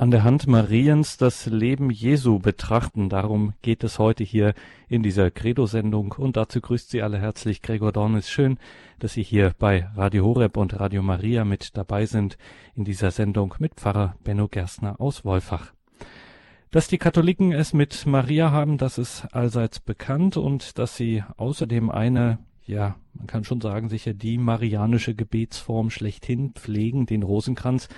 [0.00, 3.10] an der Hand Mariens das Leben Jesu betrachten.
[3.10, 4.54] Darum geht es heute hier
[4.88, 6.12] in dieser Credo-Sendung.
[6.16, 8.30] Und dazu grüßt Sie alle herzlich Gregor Dornis.
[8.30, 8.58] Schön,
[8.98, 12.38] dass Sie hier bei Radio Horeb und Radio Maria mit dabei sind
[12.74, 15.74] in dieser Sendung mit Pfarrer Benno Gerstner aus Wolfach.
[16.70, 21.90] Dass die Katholiken es mit Maria haben, das ist allseits bekannt und dass sie außerdem
[21.90, 27.88] eine ja, man kann schon sagen, sicher die marianische Gebetsform schlechthin pflegen, den Rosenkranz,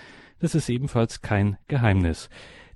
[0.42, 2.28] das ist ebenfalls kein Geheimnis.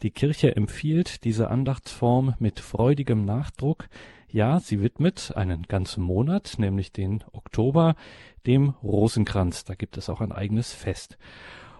[0.02, 3.88] Die Kirche empfiehlt diese Andachtsform mit freudigem Nachdruck.
[4.30, 7.96] Ja, sie widmet einen ganzen Monat, nämlich den Oktober,
[8.46, 9.64] dem Rosenkranz.
[9.64, 11.18] Da gibt es auch ein eigenes Fest.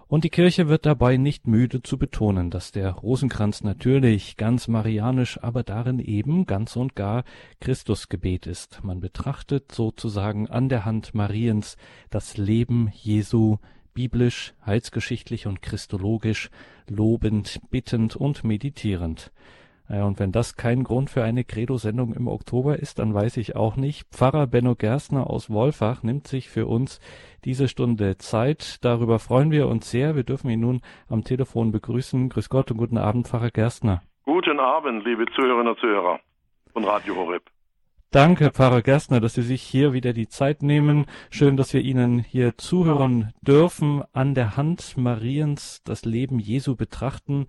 [0.09, 5.41] Und die Kirche wird dabei nicht müde zu betonen, dass der Rosenkranz natürlich ganz marianisch,
[5.41, 7.23] aber darin eben ganz und gar
[7.61, 8.83] Christusgebet ist.
[8.83, 11.77] Man betrachtet sozusagen an der Hand Mariens
[12.09, 13.57] das Leben Jesu
[13.97, 16.51] biblisch, heilsgeschichtlich und christologisch,
[16.87, 19.31] lobend, bittend und meditierend.
[19.89, 23.55] Ja, und wenn das kein Grund für eine Credo-Sendung im Oktober ist, dann weiß ich
[23.55, 24.07] auch nicht.
[24.11, 26.99] Pfarrer Benno Gerstner aus Wolfach nimmt sich für uns
[27.43, 28.85] diese Stunde Zeit.
[28.85, 30.15] Darüber freuen wir uns sehr.
[30.15, 32.29] Wir dürfen ihn nun am Telefon begrüßen.
[32.29, 34.03] Grüß Gott und guten Abend, Pfarrer Gerstner.
[34.25, 36.19] Guten Abend, liebe Zuhörerinnen und Zuhörer
[36.71, 37.49] von Radio Horeb.
[38.11, 41.07] Danke, Pfarrer Gerstner, dass Sie sich hier wieder die Zeit nehmen.
[41.29, 47.47] Schön, dass wir Ihnen hier zuhören dürfen, an der Hand Mariens das Leben Jesu betrachten.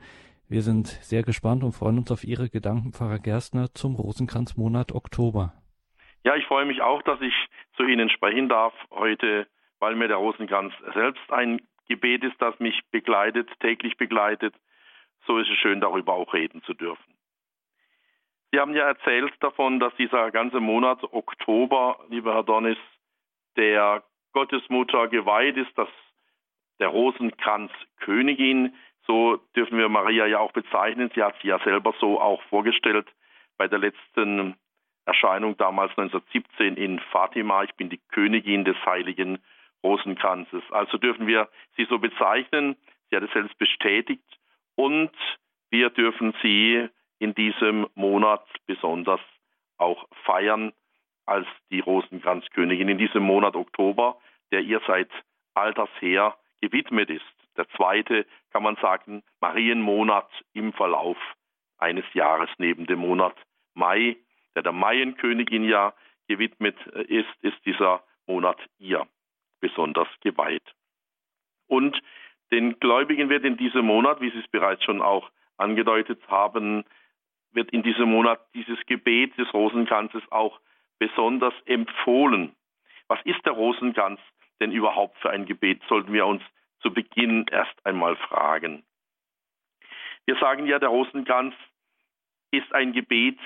[0.49, 5.53] Wir sind sehr gespannt und freuen uns auf Ihre Gedanken, Pfarrer Gerstner, zum Rosenkranzmonat Oktober.
[6.25, 7.35] Ja, ich freue mich auch, dass ich
[7.77, 9.47] zu Ihnen sprechen darf heute,
[9.79, 14.57] weil mir der Rosenkranz selbst ein Gebet ist, das mich begleitet, täglich begleitet.
[15.25, 17.18] So ist es schön, darüber auch reden zu dürfen.
[18.51, 22.79] Sie haben ja erzählt davon, dass dieser ganze Monat Oktober, lieber Herr Dornis,
[23.57, 25.89] der Gottesmutter geweiht ist, dass
[26.81, 28.75] der Rosenkranz Königin,
[29.07, 31.11] so dürfen wir Maria ja auch bezeichnen.
[31.15, 33.07] Sie hat sie ja selber so auch vorgestellt
[33.57, 34.55] bei der letzten
[35.07, 37.65] Erscheinung damals 1917 in Fatima.
[37.65, 39.39] Ich bin die Königin des heiligen
[39.83, 40.63] Rosenkranzes.
[40.71, 42.77] Also dürfen wir sie so bezeichnen.
[43.09, 44.23] Sie hat es selbst bestätigt.
[44.75, 45.11] Und
[45.71, 49.21] wir dürfen sie in diesem Monat besonders
[49.77, 50.73] auch feiern
[51.27, 54.19] als die Rosenkranzkönigin in diesem Monat Oktober,
[54.51, 55.11] der ihr seit
[55.55, 57.25] alters her gewidmet ist.
[57.57, 61.19] Der zweite, kann man sagen, Marienmonat im Verlauf
[61.77, 63.35] eines Jahres neben dem Monat
[63.75, 64.17] Mai,
[64.55, 65.93] der der Maienkönigin ja
[66.29, 69.07] gewidmet ist, ist dieser Monat ihr
[69.61, 70.75] besonders geweiht.
[71.67, 72.01] Und
[72.51, 76.85] den Gläubigen wird in diesem Monat, wie Sie es bereits schon auch angedeutet haben,
[77.53, 80.61] wird in diesem Monat dieses Gebet des Rosenkranzes auch
[80.99, 82.55] besonders empfohlen.
[83.09, 84.21] Was ist der Rosenkranz
[84.61, 86.43] denn überhaupt für ein Gebet, sollten wir uns
[86.81, 88.85] zu Beginn erst einmal fragen.
[90.27, 91.55] Wir sagen ja, der Rosenkranz
[92.51, 93.39] ist ein Gebet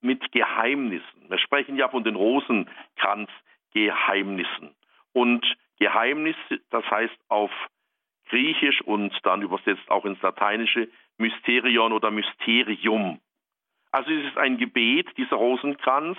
[0.00, 1.28] mit Geheimnissen.
[1.28, 4.74] Wir sprechen ja von den Rosenkranzgeheimnissen.
[5.12, 5.44] Und
[5.78, 6.36] Geheimnis,
[6.70, 7.50] das heißt auf
[8.28, 10.88] Griechisch und dann übersetzt auch ins Lateinische
[11.20, 13.20] Mysterion oder Mysterium.
[13.92, 16.18] Also es ist ein Gebet, dieser Rosenkranz,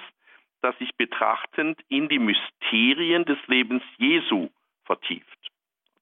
[0.62, 4.50] das sich betrachtend in die Mysterien des Lebens Jesu
[4.86, 5.26] vertieft.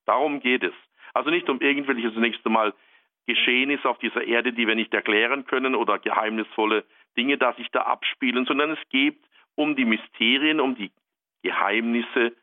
[0.05, 0.73] Darum geht es.
[1.13, 2.73] Also nicht um irgendwelche zunächst einmal
[3.25, 6.83] Geschehnisse auf dieser Erde, die wir nicht erklären können oder geheimnisvolle
[7.15, 9.19] Dinge, die sich da abspielen, sondern es geht
[9.55, 10.91] um die Mysterien, um die
[11.43, 12.35] Geheimnisse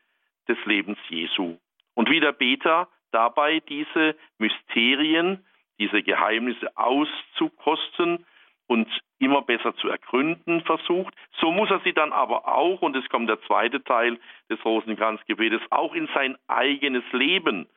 [0.47, 1.57] des Lebens Jesu.
[1.93, 5.45] Und wie der Beter dabei diese Mysterien
[5.79, 8.25] diese Geheimnisse auszukosten
[8.67, 8.87] und
[9.19, 11.13] immer besser zu ergründen versucht.
[11.39, 15.61] So muss er sie dann aber auch, und es kommt der zweite Teil des Rosenkranzgebetes,
[15.69, 17.67] auch in sein eigenes Leben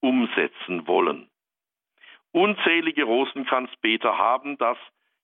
[0.00, 1.28] umsetzen wollen.
[2.32, 4.78] Unzählige Rosenkranzbeter haben das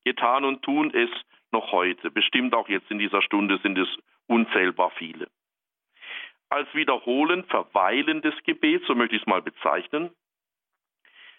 [0.05, 1.11] getan und tun es
[1.53, 2.11] noch heute.
[2.11, 3.89] Bestimmt auch jetzt in dieser Stunde sind es
[4.27, 5.29] unzählbar viele.
[6.49, 10.11] Als wiederholend verweilendes Gebet, so möchte ich es mal bezeichnen,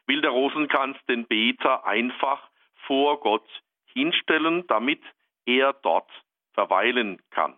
[0.07, 2.49] will der Rosenkranz den Beter einfach
[2.87, 3.47] vor Gott
[3.85, 5.01] hinstellen, damit
[5.45, 6.09] er dort
[6.53, 7.55] verweilen kann.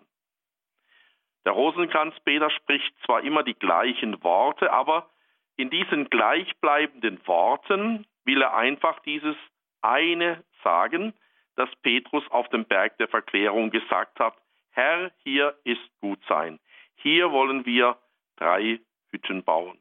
[1.45, 5.09] Der Rosenkranzbeter spricht zwar immer die gleichen Worte, aber
[5.57, 9.36] in diesen gleichbleibenden Worten will er einfach dieses
[9.81, 11.13] eine sagen,
[11.56, 14.36] das Petrus auf dem Berg der Verklärung gesagt hat,
[14.71, 16.59] Herr, hier ist gut sein.
[16.95, 17.97] Hier wollen wir
[18.36, 18.80] drei
[19.12, 19.80] Hütten bauen.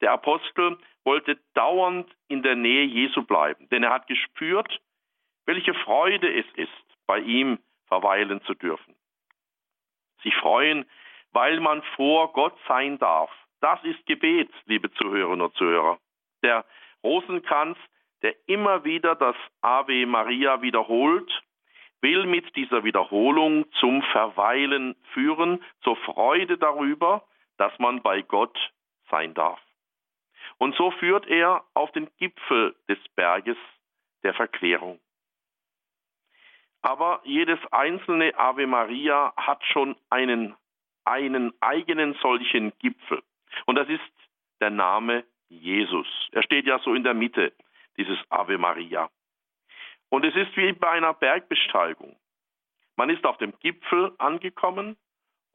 [0.00, 4.80] Der Apostel wollte dauernd in der Nähe Jesu bleiben, denn er hat gespürt,
[5.46, 6.70] welche Freude es ist,
[7.06, 8.94] bei ihm verweilen zu dürfen.
[10.22, 10.84] Sich freuen,
[11.32, 13.30] weil man vor Gott sein darf.
[13.60, 15.98] Das ist Gebet, liebe Zuhörerinnen und Zuhörer.
[16.42, 16.64] Der
[17.02, 17.78] Rosenkranz,
[18.22, 21.30] der immer wieder das Ave Maria wiederholt,
[22.00, 27.24] will mit dieser Wiederholung zum Verweilen führen, zur Freude darüber,
[27.56, 28.56] dass man bei Gott
[29.10, 29.60] sein darf.
[30.58, 33.56] Und so führt er auf den Gipfel des Berges
[34.22, 35.00] der Verklärung.
[36.82, 40.54] Aber jedes einzelne Ave Maria hat schon einen,
[41.04, 43.22] einen eigenen solchen Gipfel.
[43.64, 44.02] Und das ist
[44.60, 46.06] der Name Jesus.
[46.32, 47.52] Er steht ja so in der Mitte
[47.96, 49.10] dieses Ave Maria.
[50.08, 52.16] Und es ist wie bei einer Bergbesteigung.
[52.96, 54.96] Man ist auf dem Gipfel angekommen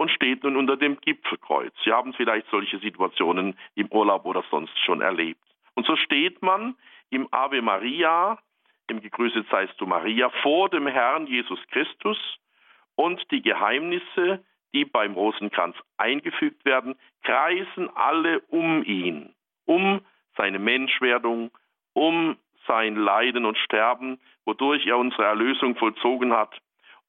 [0.01, 1.71] und steht nun unter dem Gipfelkreuz.
[1.83, 5.43] Sie haben vielleicht solche Situationen im Urlaub oder sonst schon erlebt.
[5.75, 6.75] Und so steht man
[7.11, 8.39] im Ave Maria,
[8.87, 12.17] im Gegrüßet seist du Maria, vor dem Herrn Jesus Christus
[12.95, 14.43] und die Geheimnisse,
[14.73, 20.01] die beim Rosenkranz eingefügt werden, kreisen alle um ihn, um
[20.35, 21.51] seine Menschwerdung,
[21.93, 26.59] um sein Leiden und Sterben, wodurch er unsere Erlösung vollzogen hat,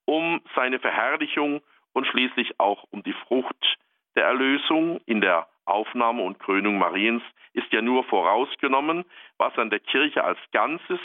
[0.05, 1.63] um seine Verherrlichung
[1.93, 3.79] und schließlich auch um die Frucht
[4.15, 7.23] der Erlösung in der Aufnahme und Krönung Mariens
[7.53, 9.05] ist ja nur vorausgenommen,
[9.39, 11.01] was an der Kirche als Ganzes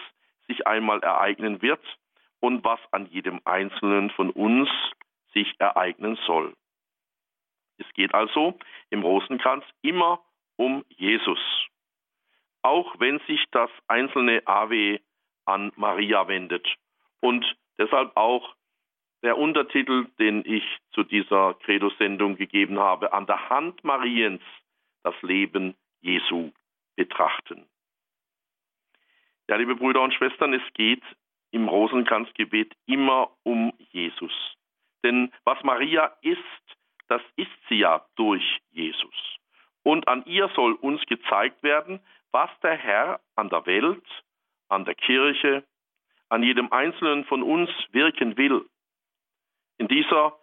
[0.48, 1.82] sich einmal ereignen wird
[2.40, 4.70] und was an jedem Einzelnen von uns
[5.34, 6.56] sich ereignen soll.
[7.78, 8.58] Es geht also
[8.90, 10.22] im Rosenkranz immer
[10.56, 11.40] um Jesus
[12.68, 15.00] auch wenn sich das einzelne Ave
[15.46, 16.68] an Maria wendet.
[17.22, 17.46] Und
[17.78, 18.56] deshalb auch
[19.24, 24.42] der Untertitel, den ich zu dieser Credo-Sendung gegeben habe, an der Hand Mariens
[25.04, 26.52] das Leben Jesu
[26.96, 27.66] betrachten.
[29.50, 31.04] Ja, liebe Brüder und Schwestern, es geht
[31.52, 34.34] im Rosenkranzgebet immer um Jesus.
[35.04, 36.42] Denn was Maria ist,
[37.08, 39.38] das ist sie ja durch Jesus.
[39.84, 44.04] Und an ihr soll uns gezeigt werden, was der Herr an der Welt,
[44.68, 45.64] an der Kirche,
[46.28, 48.66] an jedem Einzelnen von uns wirken will.
[49.78, 50.38] In dieser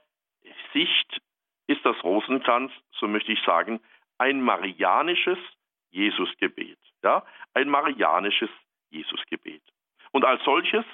[0.73, 1.21] Sicht
[1.67, 3.81] ist das Rosenkranz, so möchte ich sagen,
[4.19, 5.39] ein marianisches
[5.91, 6.79] Jesusgebet.
[7.03, 7.25] Ja?
[7.55, 8.51] Ein marianisches
[8.91, 9.63] Jesusgebet.
[10.13, 10.85] Und als solches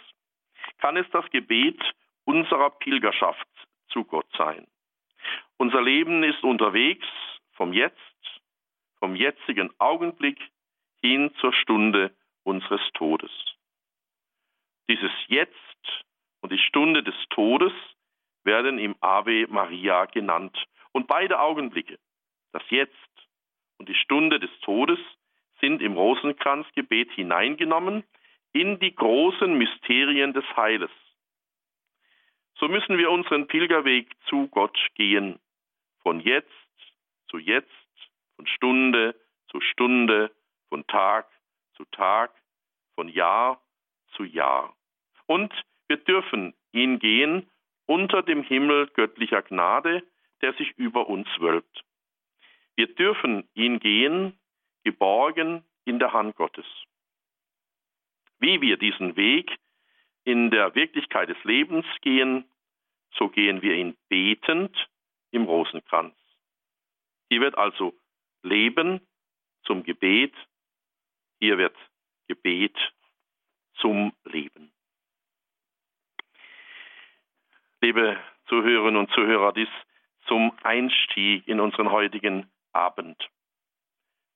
[0.79, 1.81] kann es das Gebet
[2.25, 3.49] unserer Pilgerschaft
[3.89, 4.67] zu Gott sein.
[5.59, 7.07] Unser Leben ist unterwegs
[7.53, 7.97] vom Jetzt,
[8.99, 10.39] vom jetzigen Augenblick
[11.03, 12.15] hin zur Stunde
[12.45, 13.31] unseres Todes.
[14.89, 16.05] Dieses Jetzt
[16.41, 17.73] und die Stunde des Todes
[18.45, 20.57] werden im Ave Maria genannt.
[20.93, 21.99] Und beide Augenblicke,
[22.53, 22.95] das Jetzt
[23.79, 24.99] und die Stunde des Todes,
[25.61, 28.05] sind im Rosenkranzgebet hineingenommen
[28.53, 30.91] in die großen Mysterien des Heiles.
[32.59, 35.39] So müssen wir unseren Pilgerweg zu Gott gehen,
[36.03, 36.51] von jetzt
[37.29, 37.71] zu jetzt,
[38.37, 39.15] von Stunde
[39.51, 40.31] zu Stunde,
[40.69, 41.29] von Tag
[41.77, 42.33] zu Tag,
[42.95, 43.61] von Jahr
[44.15, 44.75] zu Jahr.
[45.27, 45.53] Und
[45.89, 47.49] wir dürfen ihn gehen
[47.91, 50.07] unter dem Himmel göttlicher Gnade,
[50.43, 51.85] der sich über uns wölbt.
[52.77, 54.39] Wir dürfen ihn gehen,
[54.85, 56.67] geborgen in der Hand Gottes.
[58.39, 59.59] Wie wir diesen Weg
[60.23, 62.45] in der Wirklichkeit des Lebens gehen,
[63.19, 64.89] so gehen wir ihn betend
[65.33, 66.15] im Rosenkranz.
[67.29, 67.93] Hier wird also
[68.43, 69.01] Leben
[69.65, 70.35] zum Gebet
[71.41, 71.77] hier wird
[72.29, 72.77] Gebet
[73.81, 74.71] zum Leben.
[77.83, 78.19] Liebe
[78.49, 79.69] Zuhörerinnen und Zuhörer, dies
[80.27, 83.17] zum Einstieg in unseren heutigen Abend.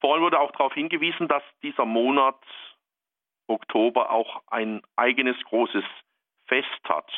[0.00, 2.40] Vorhin wurde auch darauf hingewiesen, dass dieser Monat
[3.46, 5.84] Oktober auch ein eigenes großes
[6.46, 7.10] Fest hat,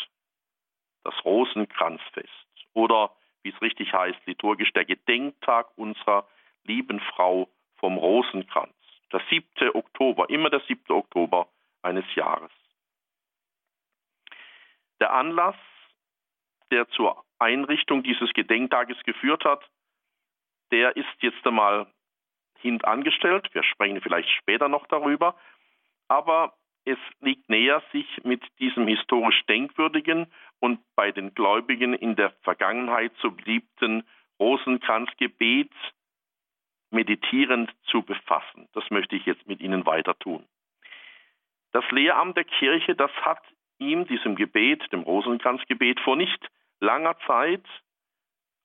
[1.04, 2.28] das Rosenkranzfest
[2.72, 6.26] oder wie es richtig heißt, liturgisch der Gedenktag unserer
[6.64, 8.74] lieben Frau vom Rosenkranz
[9.12, 9.46] der 7.
[9.74, 10.92] Oktober, immer der 7.
[10.92, 11.48] Oktober
[11.82, 12.50] eines Jahres.
[14.98, 15.56] Der Anlass,
[16.70, 19.62] der zur Einrichtung dieses Gedenktages geführt hat,
[20.72, 21.86] der ist jetzt einmal
[22.58, 23.48] hintangestellt.
[23.52, 25.36] Wir sprechen vielleicht später noch darüber.
[26.08, 26.54] Aber
[26.84, 33.12] es liegt näher, sich mit diesem historisch denkwürdigen und bei den Gläubigen in der Vergangenheit
[33.20, 34.04] so beliebten
[34.38, 35.72] Rosenkranzgebet
[36.90, 38.68] meditierend zu befassen.
[38.72, 40.46] Das möchte ich jetzt mit Ihnen weiter tun.
[41.72, 43.42] Das Lehramt der Kirche, das hat
[43.78, 46.48] ihm, diesem Gebet, dem Rosenkranzgebet, vor nicht
[46.80, 47.64] langer Zeit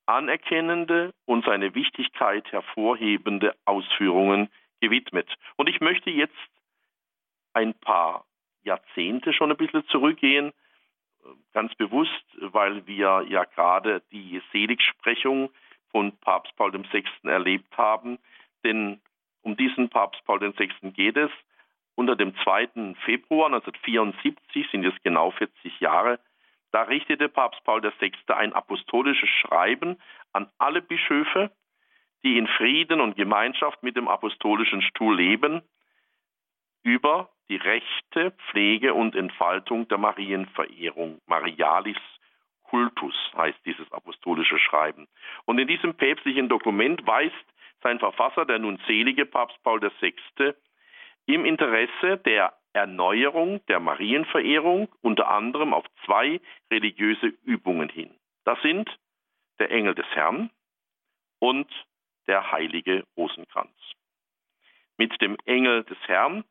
[0.06, 4.50] anerkennende und seine Wichtigkeit hervorhebende Ausführungen
[4.80, 5.30] gewidmet.
[5.56, 6.36] Und ich möchte jetzt
[7.54, 8.26] ein paar
[8.64, 10.52] Jahrzehnte schon ein bisschen zurückgehen,
[11.54, 15.50] ganz bewusst, weil wir ja gerade die Seligsprechung
[15.92, 17.04] von Papst Paul VI.
[17.24, 18.18] erlebt haben.
[18.64, 19.02] Denn
[19.42, 20.92] um diesen Papst Paul VI.
[20.92, 21.32] geht es,
[21.96, 22.96] unter dem 2.
[23.06, 26.20] Februar 1974, sind es genau 40 Jahre,
[26.72, 28.14] da richtete Papst Paul VI.
[28.28, 29.98] ein apostolisches Schreiben
[30.34, 31.52] an alle Bischöfe,
[32.24, 35.62] die in Frieden und Gemeinschaft mit dem apostolischen Stuhl leben,
[36.84, 41.98] über die rechte Pflege und Entfaltung der Marienverehrung, Marialis
[42.64, 45.08] Kultus heißt dieses apostolische Schreiben.
[45.46, 47.36] Und in diesem päpstlichen Dokument weist
[47.84, 50.54] sein Verfasser, der nun selige Papst Paul VI.,
[51.26, 56.40] im Interesse der Erneuerung der Marienverehrung unter anderem auf zwei
[56.72, 58.14] religiöse Übungen hin.
[58.46, 58.90] Das sind
[59.60, 60.50] der Engel des Herrn
[61.40, 61.70] und
[62.28, 63.76] der heilige Rosenkranz.
[64.98, 66.44] Mit dem Engel des Herrn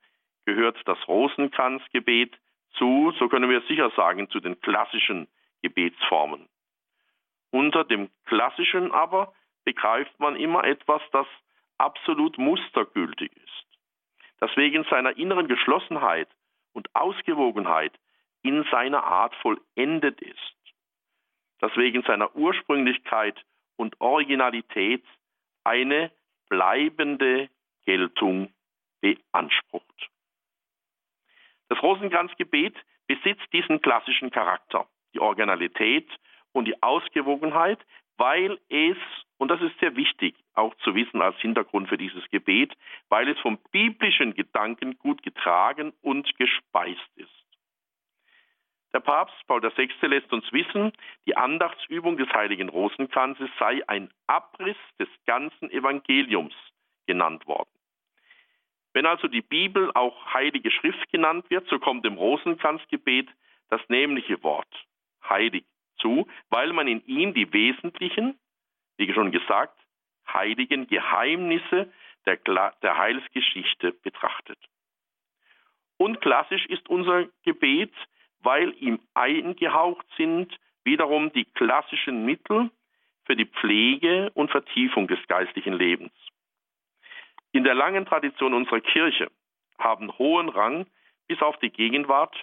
[0.44, 2.36] gehört das Rosenkranzgebet
[2.76, 5.28] zu, so können wir sicher sagen, zu den klassischen
[5.62, 6.48] Gebetsformen.
[7.50, 9.32] Unter dem klassischen aber
[9.64, 11.26] begreift man immer etwas, das
[11.78, 13.66] absolut mustergültig ist,
[14.40, 16.28] das wegen seiner inneren Geschlossenheit
[16.72, 17.92] und Ausgewogenheit
[18.42, 20.56] in seiner Art vollendet ist,
[21.60, 23.38] das wegen seiner Ursprünglichkeit
[23.76, 25.04] und Originalität
[25.64, 26.10] eine
[26.48, 27.48] bleibende
[27.84, 28.52] Geltung
[29.00, 30.10] beansprucht.
[31.68, 36.08] Das Rosenkranzgebet besitzt diesen klassischen Charakter, die Originalität
[36.52, 37.78] und die Ausgewogenheit,
[38.16, 38.96] weil es,
[39.38, 42.76] und das ist sehr wichtig auch zu wissen als Hintergrund für dieses Gebet,
[43.08, 47.28] weil es vom biblischen Gedanken gut getragen und gespeist ist.
[48.92, 49.88] Der Papst Paul VI.
[50.06, 50.92] lässt uns wissen,
[51.26, 56.54] die Andachtsübung des heiligen Rosenkranzes sei ein Abriss des ganzen Evangeliums
[57.06, 57.70] genannt worden.
[58.92, 63.28] Wenn also die Bibel auch Heilige Schrift genannt wird, so kommt dem Rosenkranzgebet
[63.68, 64.68] das nämliche Wort
[65.28, 65.64] heilig
[66.00, 68.38] zu, weil man in ihm die wesentlichen,
[68.96, 69.79] wie schon gesagt,
[70.34, 71.92] heiligen Geheimnisse
[72.26, 72.36] der,
[72.82, 74.58] der Heilsgeschichte betrachtet.
[75.96, 77.92] Und klassisch ist unser Gebet,
[78.40, 82.70] weil ihm eingehaucht sind wiederum die klassischen Mittel
[83.24, 86.12] für die Pflege und Vertiefung des geistlichen Lebens.
[87.52, 89.30] In der langen Tradition unserer Kirche
[89.78, 90.86] haben hohen Rang
[91.26, 92.34] bis auf die Gegenwart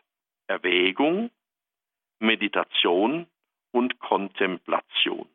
[0.48, 1.32] Erwägung,
[2.20, 3.28] Meditation
[3.72, 5.28] und Kontemplation.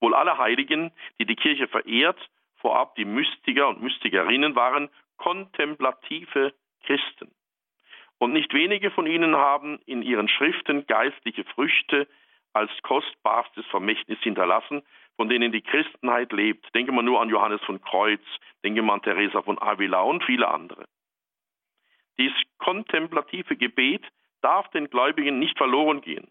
[0.00, 2.18] Wohl alle Heiligen, die die Kirche verehrt,
[2.56, 7.30] vorab die Mystiker und Mystikerinnen, waren kontemplative Christen.
[8.18, 12.08] Und nicht wenige von ihnen haben in ihren Schriften geistliche Früchte
[12.52, 14.82] als kostbarstes Vermächtnis hinterlassen,
[15.16, 16.74] von denen die Christenheit lebt.
[16.74, 18.22] Denke man nur an Johannes von Kreuz,
[18.64, 20.86] denke man an Teresa von Avila und viele andere.
[22.18, 24.04] Dies kontemplative Gebet
[24.42, 26.28] darf den Gläubigen nicht verloren gehen.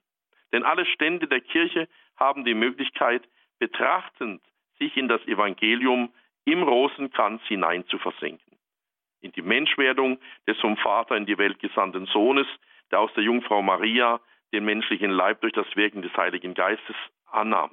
[0.52, 3.28] Denn alle Stände der Kirche haben die Möglichkeit,
[3.60, 4.42] betrachtend
[4.80, 6.14] sich in das Evangelium
[6.46, 8.58] im Rosenkranz hinein zu versenken.
[9.22, 12.48] In die Menschwerdung des vom Vater in die Welt gesandten Sohnes,
[12.92, 14.22] der aus der Jungfrau Maria
[14.54, 16.96] den menschlichen Leib durch das Wirken des Heiligen Geistes
[17.26, 17.72] annahm.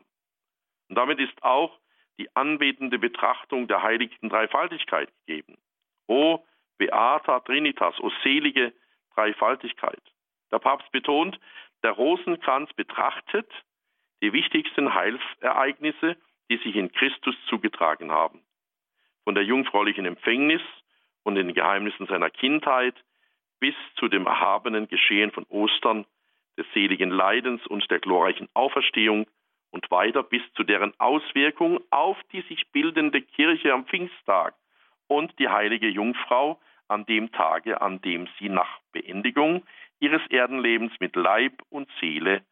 [0.89, 1.79] Und damit ist auch
[2.19, 5.57] die anbetende Betrachtung der heiligen Dreifaltigkeit gegeben.
[6.07, 6.45] O
[6.79, 8.73] Beata Trinitas, o selige
[9.15, 10.03] Dreifaltigkeit.
[10.51, 11.39] Der Papst betont,
[11.83, 13.51] der Rosenkranz betrachtet
[14.23, 16.17] die wichtigsten Heilsereignisse,
[16.51, 18.41] die sich in Christus zugetragen haben.
[19.25, 20.63] Von der jungfräulichen Empfängnis
[21.23, 22.95] und den Geheimnissen seiner Kindheit
[23.61, 26.05] bis zu dem erhabenen Geschehen von Ostern,
[26.57, 29.27] des seligen Leidens und der glorreichen Auferstehung
[29.71, 34.55] und weiter bis zu deren Auswirkung auf die sich bildende Kirche am Pfingsttag
[35.09, 39.65] und die heilige Jungfrau an dem Tage, an dem sie nach Beendigung
[39.99, 42.45] ihres Erdenlebens mit Leib und Seele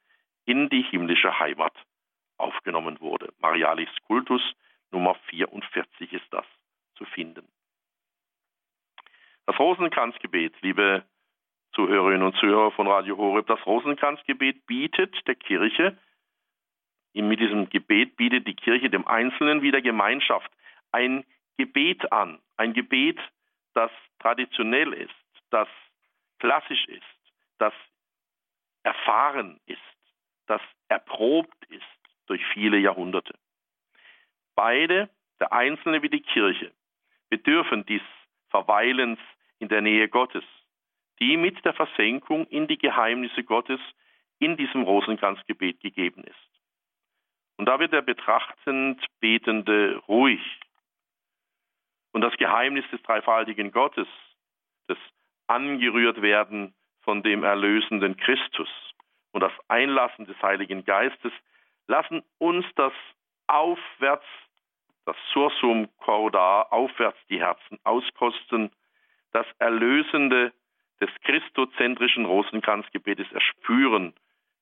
[0.45, 1.75] in die himmlische Heimat
[2.39, 3.33] aufgenommen wurde.
[3.39, 4.43] Marialis Kultus
[4.91, 6.45] Nummer 44 ist das
[6.97, 7.49] zu finden.
[9.47, 11.05] Das Rosenkranzgebet, liebe
[11.73, 15.99] Zuhörerinnen und Zuhörer von Radio Horeb, das Rosenkranzgebet bietet der Kirche,
[17.15, 20.51] mit diesem Gebet bietet die Kirche dem Einzelnen wie der Gemeinschaft
[20.93, 21.25] ein
[21.57, 23.19] Gebet an, ein Gebet,
[23.75, 25.15] das traditionell ist,
[25.51, 25.69] das
[26.39, 27.03] klassisch ist,
[27.59, 27.75] das
[28.83, 29.81] erfahren ist,
[30.53, 31.83] das erprobt ist
[32.27, 33.35] durch viele Jahrhunderte.
[34.55, 35.09] Beide,
[35.41, 36.73] der Einzelne wie die Kirche,
[37.31, 38.03] bedürfen dies
[38.51, 39.19] Verweilens
[39.61, 40.45] in der Nähe Gottes,
[41.21, 43.81] die mit der Versenkung in die Geheimnisse Gottes
[44.41, 46.51] in diesem Rosenkranzgebet gegeben ist.
[47.57, 50.43] Und da wird der betrachtend Betende ruhig.
[52.13, 54.09] Und das Geheimnis des dreifaltigen Gottes,
[54.87, 54.99] das
[55.47, 58.69] Angerührtwerden von dem erlösenden Christus
[59.33, 61.33] und das Einlassen des Heiligen Geistes
[61.87, 62.93] lassen uns das
[63.47, 64.25] aufwärts,
[65.05, 68.71] das Sursum corda, aufwärts die Herzen auskosten,
[69.33, 70.53] das Erlösende
[71.01, 74.15] des christozentrischen Rosenkranzgebetes erspüren,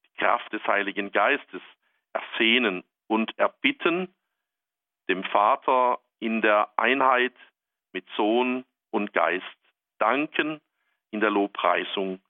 [0.06, 1.60] die Kraft des Heiligen Geistes
[2.12, 4.14] ersehnen und erbitten,
[5.08, 7.34] dem Vater in der Einheit
[7.92, 9.44] mit Sohn und Geist
[9.98, 10.60] danken
[11.10, 12.20] in der Lobpreisung.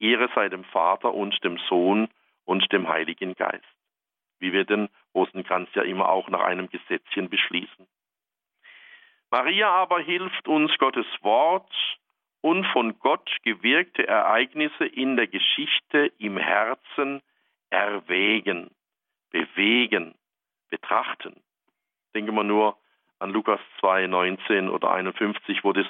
[0.00, 2.08] Ehre sei dem Vater und dem Sohn
[2.44, 3.64] und dem Heiligen Geist.
[4.38, 7.86] Wie wir den Rosenkranz ja immer auch nach einem Gesetzchen beschließen.
[9.30, 11.72] Maria aber hilft uns Gottes Wort
[12.40, 17.22] und von Gott gewirkte Ereignisse in der Geschichte im Herzen
[17.68, 18.70] erwägen,
[19.30, 20.14] bewegen,
[20.70, 21.40] betrachten.
[22.14, 22.76] Denken wir nur
[23.18, 25.86] an Lukas 2, 19 oder 51, wo das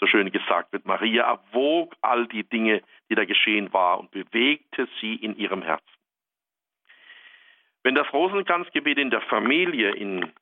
[0.00, 0.86] so schön gesagt wird.
[0.86, 5.86] Maria erwog all die Dinge, die da geschehen war und bewegte sie in ihrem Herzen.
[7.82, 10.32] Wenn das Rosenkranzgebet in der Familie, in,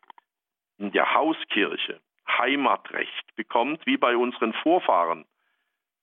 [0.79, 5.25] in der Hauskirche Heimatrecht bekommt, wie bei unseren Vorfahren,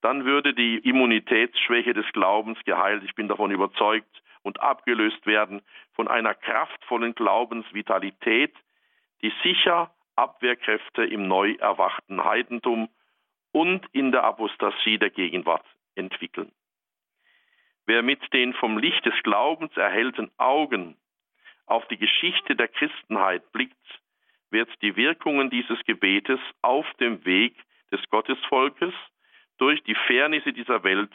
[0.02, 5.60] dann würde die Immunitätsschwäche des Glaubens geheilt, ich bin davon überzeugt, und abgelöst werden
[5.94, 8.54] von einer kraftvollen Glaubensvitalität,
[9.20, 12.88] die sicher Abwehrkräfte im neu erwachten Heidentum
[13.56, 16.52] und in der Apostasie der Gegenwart entwickeln.
[17.86, 20.94] Wer mit den vom Licht des Glaubens erhellten Augen
[21.64, 24.02] auf die Geschichte der Christenheit blickt,
[24.50, 27.56] wird die Wirkungen dieses Gebetes auf dem Weg
[27.90, 28.92] des Gottesvolkes
[29.56, 31.12] durch die Fairnisse dieser Welt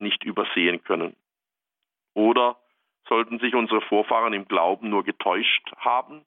[0.00, 1.14] nicht übersehen können.
[2.14, 2.58] Oder
[3.06, 6.24] sollten sich unsere Vorfahren im Glauben nur getäuscht haben,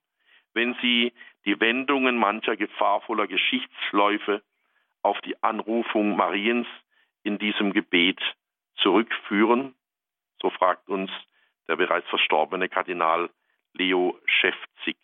[0.54, 1.12] wenn sie
[1.44, 4.42] die Wendungen mancher gefahrvoller Geschichtsläufe
[5.08, 6.68] auf die Anrufung Mariens
[7.24, 8.20] in diesem Gebet
[8.76, 9.74] zurückführen?
[10.42, 11.10] So fragt uns
[11.68, 13.30] der bereits verstorbene Kardinal
[13.74, 14.98] Leo Schäfzig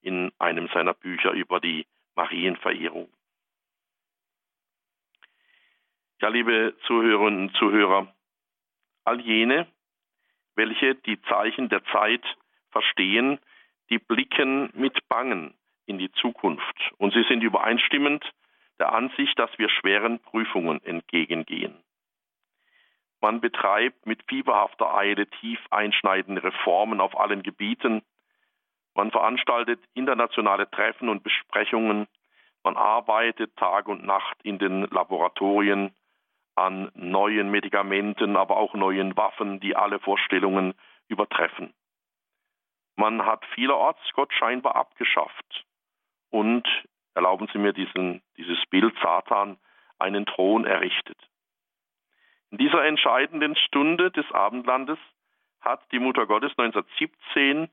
[0.00, 3.12] in einem seiner Bücher über die Marienverehrung.
[6.20, 8.14] Ja, liebe Zuhörerinnen und Zuhörer,
[9.04, 9.66] all jene,
[10.54, 12.24] welche die Zeichen der Zeit
[12.70, 13.38] verstehen,
[13.90, 15.54] die blicken mit Bangen
[15.86, 18.24] in die Zukunft und sie sind übereinstimmend
[18.82, 21.84] der Ansicht, dass wir schweren Prüfungen entgegengehen.
[23.20, 28.02] Man betreibt mit fieberhafter Eile tief einschneidende Reformen auf allen Gebieten.
[28.94, 32.08] Man veranstaltet internationale Treffen und Besprechungen.
[32.64, 35.94] Man arbeitet Tag und Nacht in den Laboratorien
[36.56, 40.74] an neuen Medikamenten, aber auch neuen Waffen, die alle Vorstellungen
[41.06, 41.72] übertreffen.
[42.96, 45.64] Man hat vielerorts Gott scheinbar abgeschafft
[46.30, 46.66] und,
[47.14, 49.58] erlauben Sie mir diesen, dieses Bild, Satan
[49.98, 51.18] einen Thron errichtet.
[52.50, 54.98] In dieser entscheidenden Stunde des Abendlandes
[55.60, 57.70] hat die Mutter Gottes 1917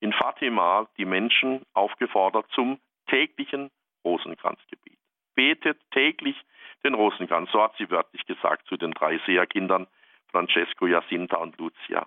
[0.00, 3.70] in Fatima die Menschen aufgefordert zum täglichen
[4.04, 4.98] Rosenkranzgebet.
[5.34, 6.36] Betet täglich
[6.84, 9.86] den Rosenkranz, so hat sie wörtlich gesagt zu den drei Seherkindern
[10.30, 12.06] Francesco, Jacinta und Lucia.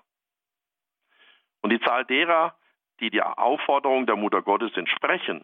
[1.61, 2.55] Und die Zahl derer,
[2.99, 5.43] die der Aufforderung der Mutter Gottes entsprechen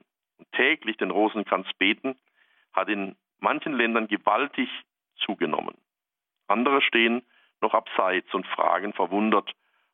[0.53, 2.15] täglich den Rosenkranz beten,
[2.73, 4.69] hat in manchen Ländern gewaltig
[5.17, 5.75] zugenommen.
[6.47, 7.23] Andere stehen
[7.61, 9.51] noch abseits und fragen verwundert,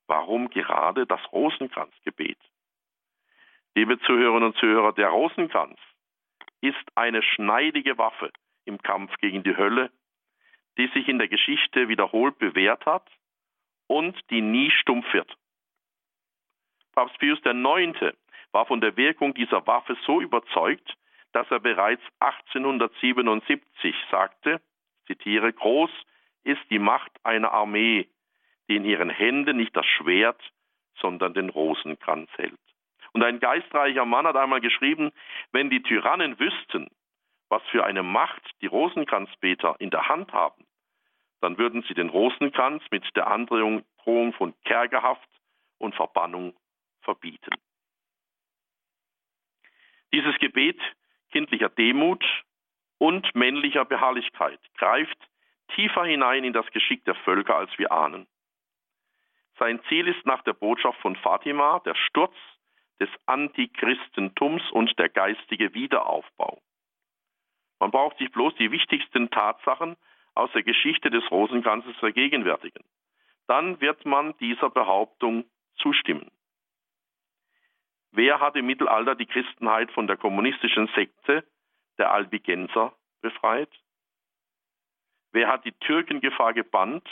[0.08, 2.38] warum gerade das Rosenkranzgebet?
[3.76, 5.80] Liebe Zuhörerinnen und Zuhörer, der Rosenkranz
[6.62, 8.32] ist eine schneidige Waffe
[8.66, 9.92] im Kampf gegen die Hölle,
[10.78, 13.10] die sich in der Geschichte wiederholt bewährt hat
[13.88, 15.38] und die nie stumpf wird.
[16.94, 18.18] Papst Pius IX.
[18.52, 20.96] War von der Wirkung dieser Waffe so überzeugt,
[21.34, 24.62] dass er bereits 1877 sagte,
[25.06, 25.92] zitiere, groß
[26.44, 28.08] ist die Macht einer Armee,
[28.68, 30.42] die in ihren Händen nicht das Schwert,
[31.00, 32.60] sondern den Rosenkranz hält.
[33.12, 35.12] Und ein geistreicher Mann hat einmal geschrieben,
[35.52, 36.90] wenn die Tyrannen wüssten,
[37.50, 40.66] was für eine Macht die Rosenkranzbeter in der Hand haben,
[41.42, 43.84] dann würden sie den Rosenkranz mit der Androhung
[44.34, 45.30] von Kerkerhaft
[45.78, 46.54] und Verbannung
[47.02, 47.56] verbieten.
[50.14, 50.80] Dieses Gebet
[51.32, 52.24] kindlicher Demut
[52.98, 55.18] und männlicher Beharrlichkeit greift
[55.76, 58.28] tiefer hinein in das Geschick der Völker, als wir ahnen.
[59.60, 62.36] Sein Ziel ist nach der Botschaft von Fatima der Sturz
[63.00, 66.62] des Antichristentums und der geistige Wiederaufbau.
[67.80, 69.96] Man braucht sich bloß die wichtigsten Tatsachen
[70.34, 72.84] aus der Geschichte des Rosenkranzes vergegenwärtigen.
[73.48, 75.46] Dann wird man dieser Behauptung
[75.78, 76.30] zustimmen.
[78.12, 81.44] Wer hat im Mittelalter die Christenheit von der kommunistischen Sekte
[81.98, 83.70] der Albigenser befreit?
[85.32, 87.08] Wer hat die Türkengefahr gebannt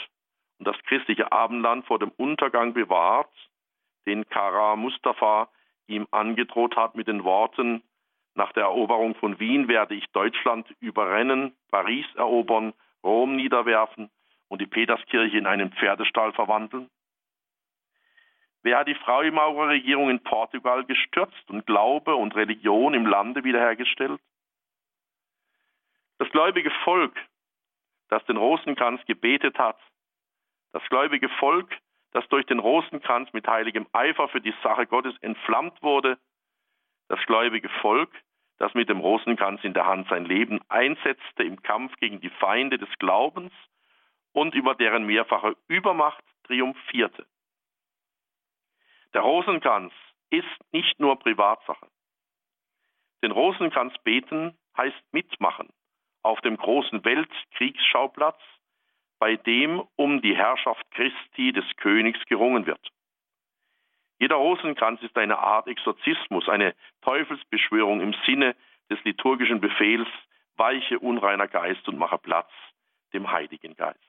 [0.58, 3.32] und das christliche Abendland vor dem Untergang bewahrt,
[4.06, 5.48] den Kara Mustafa
[5.86, 7.82] ihm angedroht hat mit den Worten
[8.34, 14.10] Nach der Eroberung von Wien werde ich Deutschland überrennen, Paris erobern, Rom niederwerfen
[14.48, 16.88] und die Peterskirche in einen Pferdestall verwandeln?
[18.62, 24.20] Wer hat die Freimaurerregierung in Portugal gestürzt und Glaube und Religion im Lande wiederhergestellt?
[26.18, 27.16] Das gläubige Volk,
[28.08, 29.78] das den Rosenkranz gebetet hat,
[30.72, 31.72] das gläubige Volk,
[32.12, 36.18] das durch den Rosenkranz mit heiligem Eifer für die Sache Gottes entflammt wurde,
[37.08, 38.10] das gläubige Volk,
[38.58, 42.76] das mit dem Rosenkranz in der Hand sein Leben einsetzte im Kampf gegen die Feinde
[42.76, 43.52] des Glaubens
[44.32, 47.24] und über deren mehrfache Übermacht triumphierte.
[49.14, 49.92] Der Rosenkranz
[50.30, 51.88] ist nicht nur Privatsache.
[53.22, 55.68] Den Rosenkranz beten heißt mitmachen
[56.22, 58.40] auf dem großen Weltkriegsschauplatz,
[59.18, 62.86] bei dem um die Herrschaft Christi des Königs gerungen wird.
[64.20, 68.56] Jeder Rosenkranz ist eine Art Exorzismus, eine Teufelsbeschwörung im Sinne
[68.90, 70.08] des liturgischen Befehls,
[70.56, 72.50] weiche unreiner Geist und mache Platz
[73.12, 74.07] dem Heiligen Geist.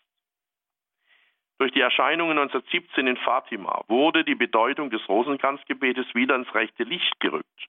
[1.59, 7.19] Durch die Erscheinungen 1917 in Fatima wurde die Bedeutung des Rosenkranzgebetes wieder ins rechte Licht
[7.19, 7.67] gerückt.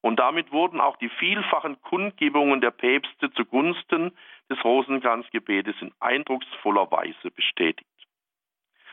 [0.00, 4.16] Und damit wurden auch die vielfachen Kundgebungen der Päpste zugunsten
[4.48, 7.90] des Rosenkranzgebetes in eindrucksvoller Weise bestätigt.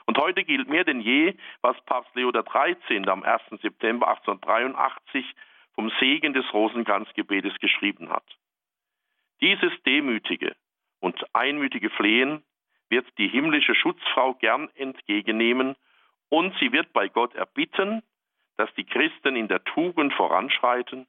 [0.05, 3.07] Und heute gilt mehr denn je, was Papst Leo XIII.
[3.07, 3.43] am 1.
[3.61, 5.25] September 1883
[5.73, 8.25] vom Segen des Rosenkranzgebetes geschrieben hat.
[9.39, 10.53] Dieses demütige
[10.99, 12.43] und einmütige Flehen
[12.93, 15.75] wird die himmlische Schutzfrau gern entgegennehmen
[16.29, 18.03] und sie wird bei Gott erbitten,
[18.55, 21.07] dass die Christen in der Tugend voranschreiten,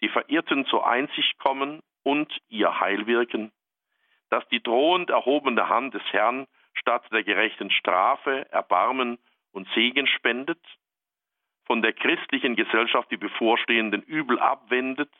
[0.00, 3.52] die Verirrten zur Einsicht kommen und ihr Heil wirken,
[4.28, 9.18] dass die drohend erhobene Hand des Herrn statt der gerechten Strafe Erbarmen
[9.52, 10.58] und Segen spendet,
[11.64, 15.10] von der christlichen Gesellschaft die bevorstehenden Übel abwendet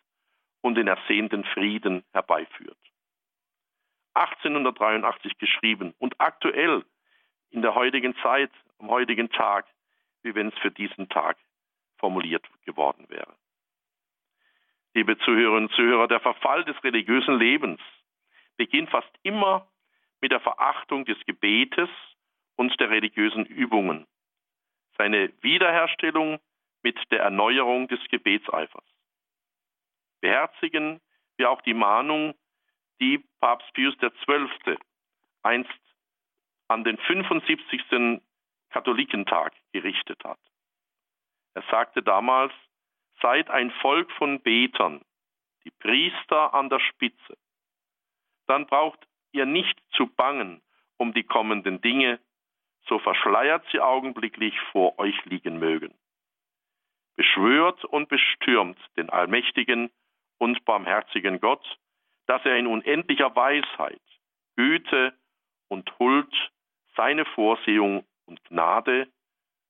[0.60, 2.76] und den ersehnten Frieden herbeiführt.
[4.14, 6.84] 1883 geschrieben und aktuell
[7.50, 9.66] in der heutigen Zeit, am heutigen Tag,
[10.22, 11.36] wie wenn es für diesen Tag
[11.98, 13.34] formuliert geworden wäre.
[14.94, 17.80] Liebe Zuhörerinnen und Zuhörer, der Verfall des religiösen Lebens
[18.56, 19.68] beginnt fast immer
[20.20, 21.88] mit der Verachtung des Gebetes
[22.56, 24.06] und der religiösen Übungen.
[24.96, 26.38] Seine Wiederherstellung
[26.82, 28.84] mit der Erneuerung des Gebetseifers.
[30.20, 31.00] Beherzigen
[31.36, 32.34] wir auch die Mahnung,
[33.00, 34.78] die Papst Pius XII.
[35.42, 35.70] einst
[36.68, 38.20] an den 75.
[38.70, 40.40] Katholikentag gerichtet hat.
[41.54, 42.52] Er sagte damals,
[43.20, 45.04] seid ein Volk von Betern,
[45.64, 47.36] die Priester an der Spitze.
[48.46, 50.60] Dann braucht ihr nicht zu bangen
[50.96, 52.20] um die kommenden Dinge,
[52.86, 55.94] so verschleiert sie augenblicklich vor euch liegen mögen.
[57.16, 59.90] Beschwört und bestürmt den allmächtigen
[60.38, 61.64] und barmherzigen Gott,
[62.26, 64.00] dass er in unendlicher Weisheit,
[64.56, 65.14] Güte
[65.68, 66.32] und Huld
[66.96, 69.08] seine Vorsehung und Gnade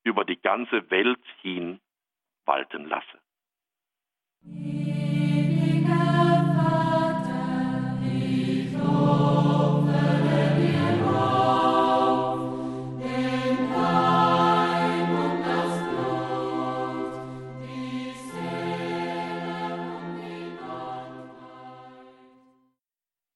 [0.05, 1.81] über die ganze Welt hin
[2.45, 3.19] walten lasse.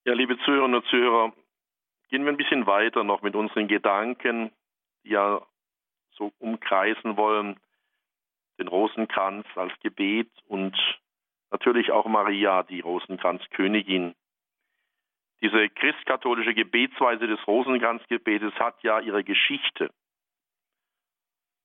[0.08, 1.34] Ja, liebe Zuhörerinnen und Zuhörer,
[2.08, 4.50] gehen wir ein bisschen weiter noch mit unseren Gedanken,
[5.04, 5.46] die ja
[6.12, 7.60] so umkreisen wollen,
[8.58, 10.74] den Rosenkranz als Gebet und
[11.50, 14.14] natürlich auch Maria, die Rosenkranzkönigin.
[15.42, 19.90] Diese christkatholische Gebetsweise des Rosenkranzgebetes hat ja ihre Geschichte.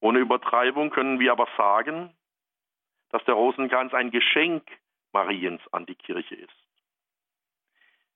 [0.02, 2.14] Ohne Übertreibung können wir aber sagen,
[3.08, 4.70] dass der Rosenkranz ein Geschenk
[5.14, 6.63] Mariens an die Kirche ist.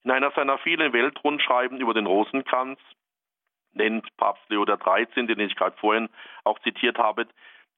[0.04, 2.80] In einer seiner vielen Weltrundschreiben über den Rosenkranz
[3.74, 6.10] nennt Papst Leo XIII., den ich gerade vorhin
[6.44, 7.28] auch zitiert habe,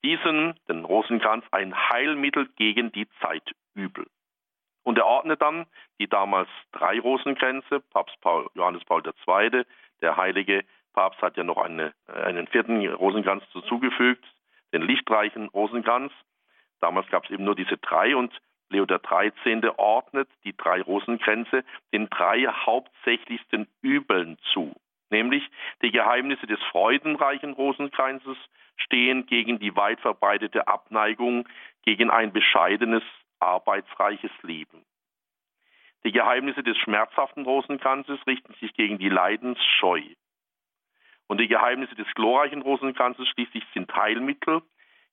[0.04, 4.08] diesen, den Rosenkranz, ein Heilmittel gegen die Zeitübel.
[4.84, 5.66] Und er ordnet dann
[6.00, 9.66] die damals drei Rosenkränze, Papst Paul, Johannes Paul II.,
[10.02, 14.26] der heilige Papst hat ja noch eine, einen vierten Rosenkranz dazugefügt,
[14.74, 16.14] den lichtreichen Rosenkranz.
[16.80, 18.34] Damals gab es eben nur diese drei und
[18.70, 19.72] Leo XIII.
[19.78, 24.76] ordnet die drei Rosenkränze den drei hauptsächlichsten Übeln zu,
[25.10, 25.44] nämlich
[25.82, 28.38] die Geheimnisse des freudenreichen Rosenkranzes
[28.78, 31.48] stehen gegen die weit verbreitete Abneigung
[31.84, 33.04] gegen ein bescheidenes,
[33.40, 34.86] arbeitsreiches Leben.
[36.06, 40.02] Die Geheimnisse des schmerzhaften Rosenkranzes richten sich gegen die Leidensscheu.
[41.28, 44.62] Und die Geheimnisse des glorreichen Rosenkranzes schließlich sind Heilmittel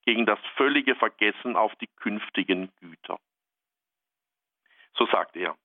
[0.05, 3.19] gegen das völlige Vergessen auf die künftigen Güter.
[4.97, 5.55] So sagt er.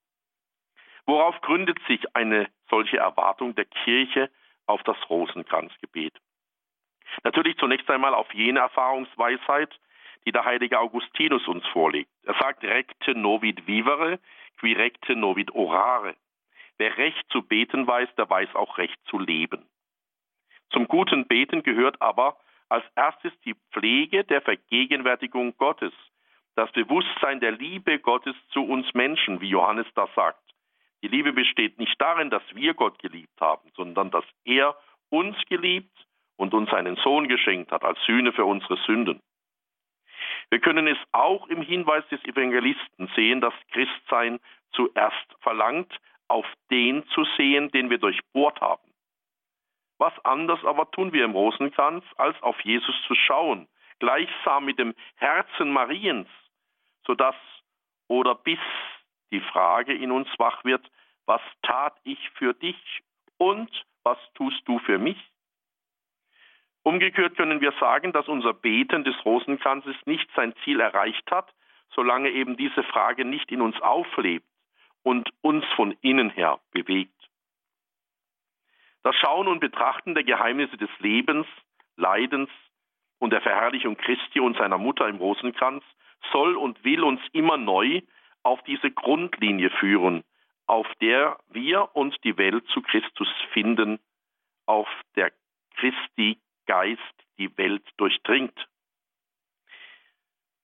[1.07, 4.31] Worauf gründet sich eine solche Erwartung der Kirche
[4.67, 6.15] auf das Rosenkranzgebet?
[7.25, 9.79] Natürlich zunächst einmal auf jene Erfahrungsweisheit,
[10.25, 12.11] die der heilige Augustinus uns vorlegt.
[12.25, 14.21] Er sagt, recte novit vivere,
[14.61, 16.15] qui recte novit orare.
[16.79, 19.69] Wer recht zu beten weiß, der weiß auch recht zu leben.
[20.71, 25.93] Zum guten Beten gehört aber als erstes die Pflege der Vergegenwärtigung Gottes,
[26.55, 30.43] das Bewusstsein der Liebe Gottes zu uns Menschen, wie Johannes das sagt.
[31.03, 34.77] Die Liebe besteht nicht darin, dass wir Gott geliebt haben, sondern dass er
[35.11, 35.97] uns geliebt
[36.37, 39.21] und uns seinen Sohn geschenkt hat als Sühne für unsere Sünden.
[40.51, 44.39] Wir können es auch im Hinweis des Evangelisten sehen, dass Christsein
[44.73, 45.93] zuerst verlangt,
[46.29, 48.93] auf den zu sehen, den wir durchbohrt haben.
[49.99, 54.95] Was anders aber tun wir im Rosenkranz, als auf Jesus zu schauen, gleichsam mit dem
[55.17, 56.29] Herzen Mariens,
[57.07, 57.37] sodass
[58.09, 58.59] oder bis
[59.31, 60.85] die Frage in uns wach wird,
[61.27, 63.03] was tat ich für dich
[63.39, 63.71] und
[64.03, 65.19] was tust du für mich?
[66.83, 71.53] Umgekehrt können wir sagen, dass unser Beten des Rosenkranzes nicht sein Ziel erreicht hat,
[71.95, 74.47] solange eben diese Frage nicht in uns auflebt
[75.03, 77.15] und uns von innen her bewegt.
[79.03, 81.47] Das Schauen und Betrachten der Geheimnisse des Lebens,
[81.97, 82.51] Leidens
[83.19, 85.85] und der Verherrlichung Christi und seiner Mutter im Rosenkranz
[86.31, 88.03] soll und will uns immer neu
[88.43, 90.25] auf diese Grundlinie führen,
[90.67, 93.99] auf der wir und die Welt zu Christus finden,
[94.67, 95.33] auf der
[95.77, 97.01] Christi Geist
[97.39, 98.69] die Welt durchdringt.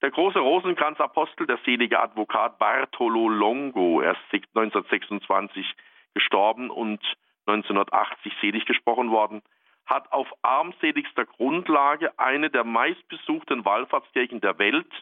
[0.00, 5.66] Der große Rosenkranzapostel, der selige Advokat Bartolo Longo, erst 1926
[6.14, 7.00] gestorben und
[7.46, 9.42] 1980 selig gesprochen worden,
[9.86, 14.92] hat auf armseligster Grundlage eine der meistbesuchten Wallfahrtskirchen der Welt,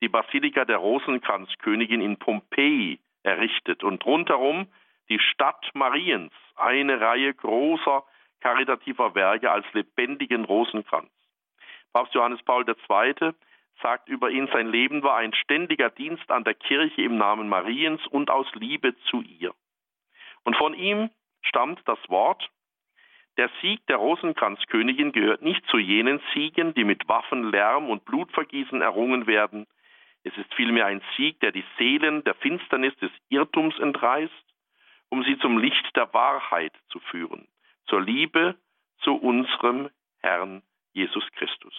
[0.00, 4.68] die Basilika der Rosenkranzkönigin in Pompeji, errichtet und rundherum
[5.08, 8.04] die Stadt Mariens, eine Reihe großer
[8.40, 11.10] karitativer Werke als lebendigen Rosenkranz.
[11.92, 13.32] Papst Johannes Paul II.
[13.82, 18.06] sagt über ihn, sein Leben war ein ständiger Dienst an der Kirche im Namen Mariens
[18.08, 19.52] und aus Liebe zu ihr.
[20.44, 21.10] Und von ihm
[21.42, 22.48] stammt das Wort,
[23.36, 28.82] der Sieg der Rosenkranzkönigin gehört nicht zu jenen Siegen, die mit Waffen, Lärm und Blutvergießen
[28.82, 29.66] errungen werden.
[30.24, 34.32] Es ist vielmehr ein Sieg, der die Seelen der Finsternis des Irrtums entreißt,
[35.08, 37.48] um sie zum Licht der Wahrheit zu führen
[37.88, 38.56] zur Liebe
[39.00, 41.74] zu unserem Herrn Jesus Christus.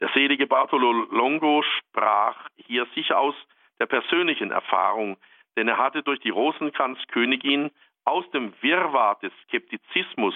[0.00, 3.34] Der selige Bartolo Longo sprach hier sicher aus
[3.78, 5.18] der persönlichen Erfahrung,
[5.56, 7.70] denn er hatte durch die Rosenkranzkönigin
[8.04, 10.34] aus dem Wirrwarr des Skeptizismus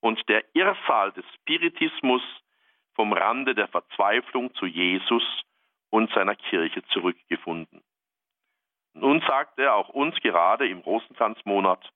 [0.00, 2.22] und der Irrsal des Spiritismus
[2.94, 5.22] vom Rande der Verzweiflung zu Jesus
[5.90, 7.82] und seiner Kirche zurückgefunden.
[8.94, 11.92] Nun sagt er auch uns gerade im Rosenkranzmonat,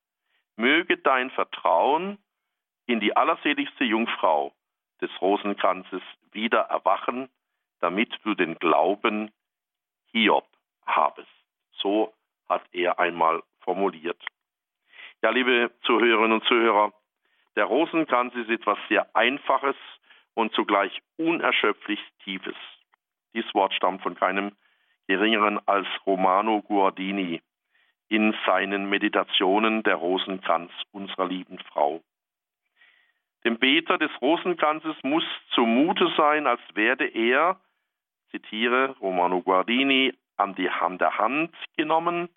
[0.57, 2.19] möge dein Vertrauen
[2.87, 4.53] in die allerseligste Jungfrau
[5.01, 7.29] des Rosenkranzes wieder erwachen,
[7.81, 9.31] damit du den Glauben
[10.11, 10.47] Hiob
[10.87, 11.29] habest.
[11.73, 12.13] So
[12.49, 14.21] hat er einmal formuliert.
[15.23, 16.93] Ja, liebe Zuhörerinnen und Zuhörer,
[17.57, 19.77] der Rosenkranz ist etwas sehr Einfaches
[20.39, 22.55] und zugleich unerschöpflich Tiefes.
[23.35, 24.53] Dies Wort stammt von keinem
[25.09, 27.43] geringeren als Romano Guardini,
[28.09, 32.03] in seinen Meditationen der Rosenkranz unserer lieben Frau.
[33.45, 35.25] Dem Beter des Rosenkranzes muss
[35.57, 37.59] zumute sein, als werde er,
[38.31, 42.29] zitiere Romano Guardini, an die Hand der Hand genommen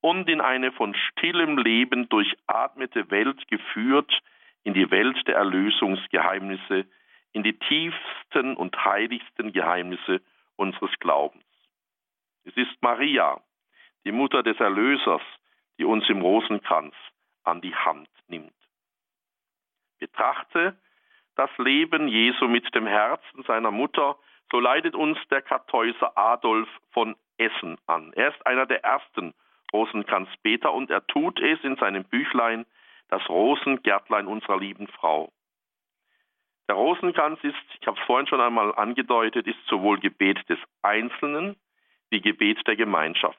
[0.00, 4.12] und in eine von stillem Leben durchatmete Welt geführt,
[4.64, 6.86] in die Welt der Erlösungsgeheimnisse,
[7.36, 10.22] in die tiefsten und heiligsten Geheimnisse
[10.56, 11.44] unseres Glaubens.
[12.44, 13.42] Es ist Maria,
[14.06, 15.20] die Mutter des Erlösers,
[15.76, 16.94] die uns im Rosenkranz
[17.44, 18.54] an die Hand nimmt.
[19.98, 20.78] Betrachte
[21.34, 24.16] das Leben Jesu mit dem Herzen seiner Mutter,
[24.50, 28.14] so leitet uns der Kartäuser Adolf von Essen an.
[28.14, 29.34] Er ist einer der ersten
[29.74, 32.64] Rosenkranzbeter und er tut es in seinem Büchlein
[33.08, 35.30] Das Rosengärtlein unserer lieben Frau.
[36.68, 41.56] Der Rosenkranz ist, ich habe es vorhin schon einmal angedeutet, ist sowohl Gebet des Einzelnen
[42.10, 43.38] wie Gebet der Gemeinschaft.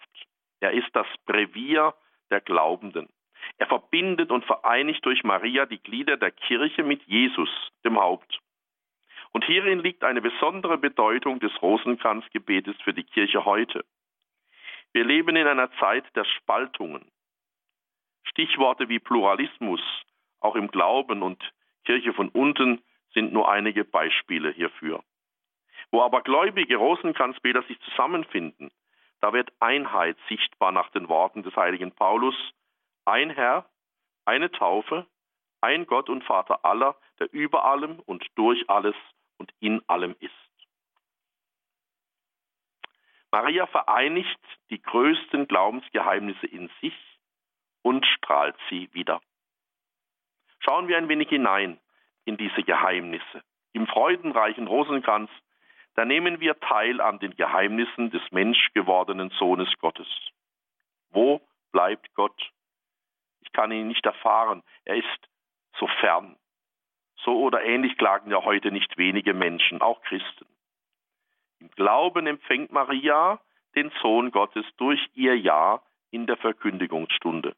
[0.59, 1.93] Er ist das Brevier
[2.29, 3.09] der Glaubenden.
[3.57, 7.49] Er verbindet und vereinigt durch Maria die Glieder der Kirche mit Jesus,
[7.83, 8.39] dem Haupt.
[9.31, 13.85] Und hierin liegt eine besondere Bedeutung des Rosenkranzgebetes für die Kirche heute.
[14.93, 17.11] Wir leben in einer Zeit der Spaltungen.
[18.23, 19.81] Stichworte wie Pluralismus,
[20.39, 21.41] auch im Glauben und
[21.85, 22.81] Kirche von unten
[23.17, 25.03] sind nur einige Beispiele hierfür.
[25.89, 28.69] Wo aber gläubige Rosenkranzbeter sich zusammenfinden,
[29.21, 32.35] da wird Einheit sichtbar nach den Worten des heiligen Paulus.
[33.05, 33.67] Ein Herr,
[34.25, 35.07] eine Taufe,
[35.61, 38.95] ein Gott und Vater aller, der über allem und durch alles
[39.37, 40.33] und in allem ist.
[43.31, 46.93] Maria vereinigt die größten Glaubensgeheimnisse in sich
[47.81, 49.21] und strahlt sie wieder.
[50.59, 51.79] Schauen wir ein wenig hinein
[52.27, 53.41] in diese Geheimnisse.
[53.73, 55.29] Im freudenreichen Rosenkranz,
[55.95, 60.07] da nehmen wir teil an den Geheimnissen des menschgewordenen Sohnes Gottes.
[61.09, 62.51] Wo bleibt Gott?
[63.41, 64.61] Ich kann ihn nicht erfahren.
[64.83, 65.29] Er ist
[65.79, 66.35] so fern.
[67.23, 70.45] So oder ähnlich klagen ja heute nicht wenige Menschen, auch Christen.
[71.59, 73.39] Im Glauben empfängt Maria
[73.75, 77.55] den Sohn Gottes durch ihr Ja in der Verkündigungsstunde.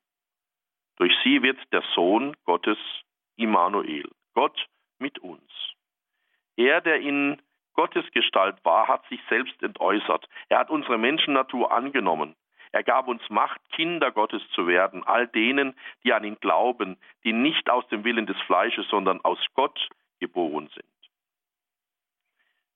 [0.97, 2.77] Durch sie wird der Sohn Gottes
[3.35, 4.67] Immanuel, Gott
[4.99, 5.51] mit uns.
[6.55, 7.41] Er, der in
[7.73, 10.27] Gottes Gestalt war, hat sich selbst entäußert.
[10.49, 12.35] Er hat unsere Menschennatur angenommen.
[12.71, 17.33] Er gab uns Macht, Kinder Gottes zu werden, all denen, die an ihn glauben, die
[17.33, 19.89] nicht aus dem Willen des Fleisches, sondern aus Gott
[20.19, 20.85] geboren sind.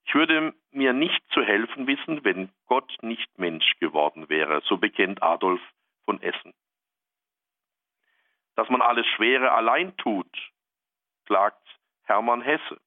[0.06, 5.22] Ich würde mir nicht zu helfen wissen, wenn Gott nicht Mensch geworden wäre, so bekennt
[5.22, 5.60] Adolf
[6.04, 6.52] von Essen.
[8.56, 10.28] Dass man alles Schwere allein tut,
[11.26, 11.66] klagt
[12.04, 12.80] Hermann Hesse.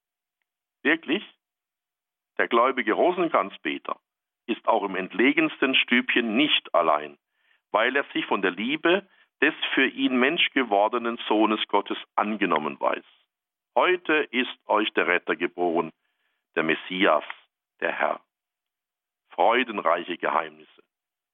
[0.84, 1.24] Wirklich?
[2.38, 4.00] Der gläubige Rosenkranzbeter
[4.46, 7.18] ist auch im entlegensten Stübchen nicht allein,
[7.72, 9.08] weil er sich von der Liebe
[9.42, 13.04] des für ihn Mensch gewordenen Sohnes Gottes angenommen weiß.
[13.76, 15.92] Heute ist euch der Retter geboren,
[16.56, 17.24] der Messias,
[17.80, 18.22] der Herr.
[19.30, 20.84] Freudenreiche Geheimnisse,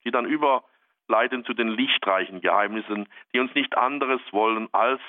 [0.03, 4.99] die dann überleiten zu den lichtreichen Geheimnissen, die uns nicht anderes wollen, als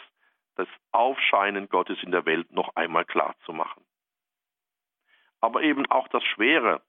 [0.57, 3.85] das Aufscheinen Gottes in der Welt noch einmal klar zu machen.
[5.41, 6.83] Aber eben auch das Schwere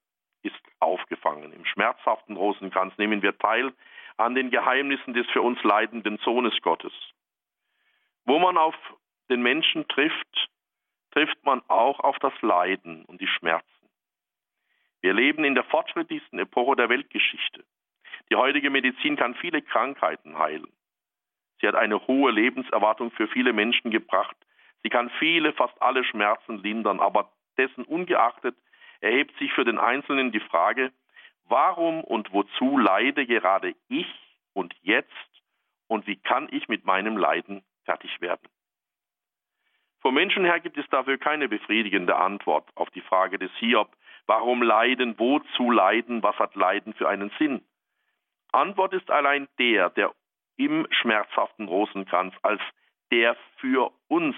[0.44, 1.52] ist aufgefangen.
[1.52, 3.74] Im schmerzhaften Rosenkranz nehmen wir teil
[4.18, 6.94] an den Geheimnissen des für uns leidenden Sohnes Gottes.
[8.26, 8.76] Wo man auf
[9.30, 10.50] den Menschen trifft,
[11.12, 13.70] trifft man auch auf das Leiden und die Schmerzen.
[15.02, 17.64] Wir leben in der fortschrittlichsten Epoche der Weltgeschichte.
[18.30, 20.72] Die heutige Medizin kann viele Krankheiten heilen.
[21.66, 24.38] Sie hat eine hohe Lebenserwartung für viele Menschen gebracht.
[24.84, 28.56] Sie kann viele, fast alle Schmerzen lindern, aber dessen ungeachtet
[29.02, 30.92] erhebt sich für den Einzelnen die Frage,
[31.46, 34.06] warum und wozu leide gerade ich
[34.54, 35.10] und jetzt
[35.88, 38.48] und wie kann ich mit meinem Leiden fertig werden?
[40.02, 43.92] Vom Menschen her gibt es dafür keine befriedigende Antwort auf die Frage des Hiob,
[44.28, 47.66] warum leiden, wozu leiden, was hat Leiden für einen Sinn?
[48.52, 50.14] Antwort ist allein der, der
[50.58, 52.62] im schmerzhaften Rosenkranz als
[53.12, 54.36] der für uns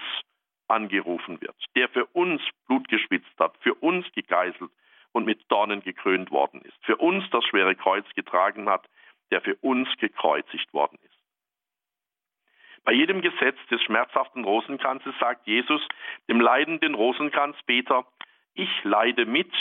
[0.68, 4.70] angerufen wird, der für uns Blut geschwitzt hat, für uns gegeißelt
[5.12, 8.88] und mit Dornen gekrönt worden ist, für uns das schwere Kreuz getragen hat,
[9.30, 11.18] der für uns gekreuzigt worden ist.
[12.84, 15.86] Bei jedem Gesetz des schmerzhaften Rosenkranzes sagt Jesus
[16.28, 18.06] dem leidenden Rosenkranzbeter,
[18.54, 19.52] ich leide mit.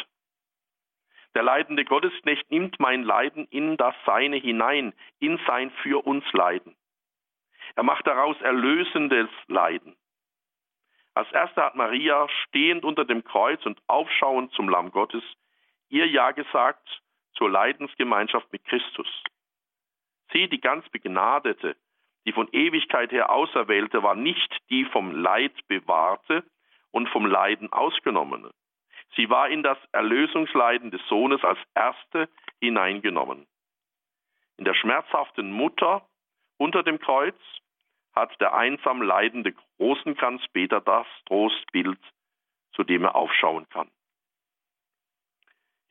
[1.38, 6.76] Der leidende Gottesknecht nimmt mein Leiden in das Seine hinein, in sein für uns Leiden.
[7.76, 9.96] Er macht daraus erlösendes Leiden.
[11.14, 15.22] Als erste hat Maria, stehend unter dem Kreuz und aufschauend zum Lamm Gottes,
[15.90, 19.24] ihr Ja gesagt zur Leidensgemeinschaft mit Christus.
[20.34, 21.78] Sie, die ganz Begnadete,
[22.26, 26.44] die von Ewigkeit her Auserwählte war nicht die vom Leid bewahrte
[26.90, 28.50] und vom Leiden ausgenommene.
[29.16, 33.48] Sie war in das Erlösungsleiden des Sohnes als erste hineingenommen.
[34.58, 36.08] In der schmerzhaften Mutter
[36.58, 37.38] unter dem Kreuz
[38.16, 42.00] hat der einsam leidende Rosenkranzbeter das Trostbild,
[42.74, 43.90] zu dem er aufschauen kann.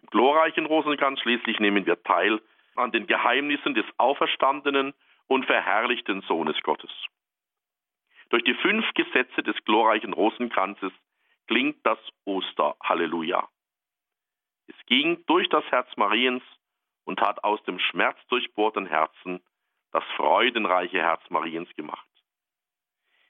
[0.02, 2.40] Im glorreichen Rosenkranz schließlich nehmen wir teil
[2.74, 4.92] an den Geheimnissen des Auferstandenen
[5.28, 6.90] und verherrlichten Sohnes Gottes.
[8.30, 10.92] Durch die fünf Gesetze des glorreichen Rosenkranzes
[11.46, 13.48] klingt das Oster-Halleluja.
[14.68, 16.42] Es ging durch das Herz Mariens
[17.04, 19.40] und hat aus dem schmerzdurchbohrten Herzen
[19.92, 22.06] das freudenreiche Herz Mariens gemacht.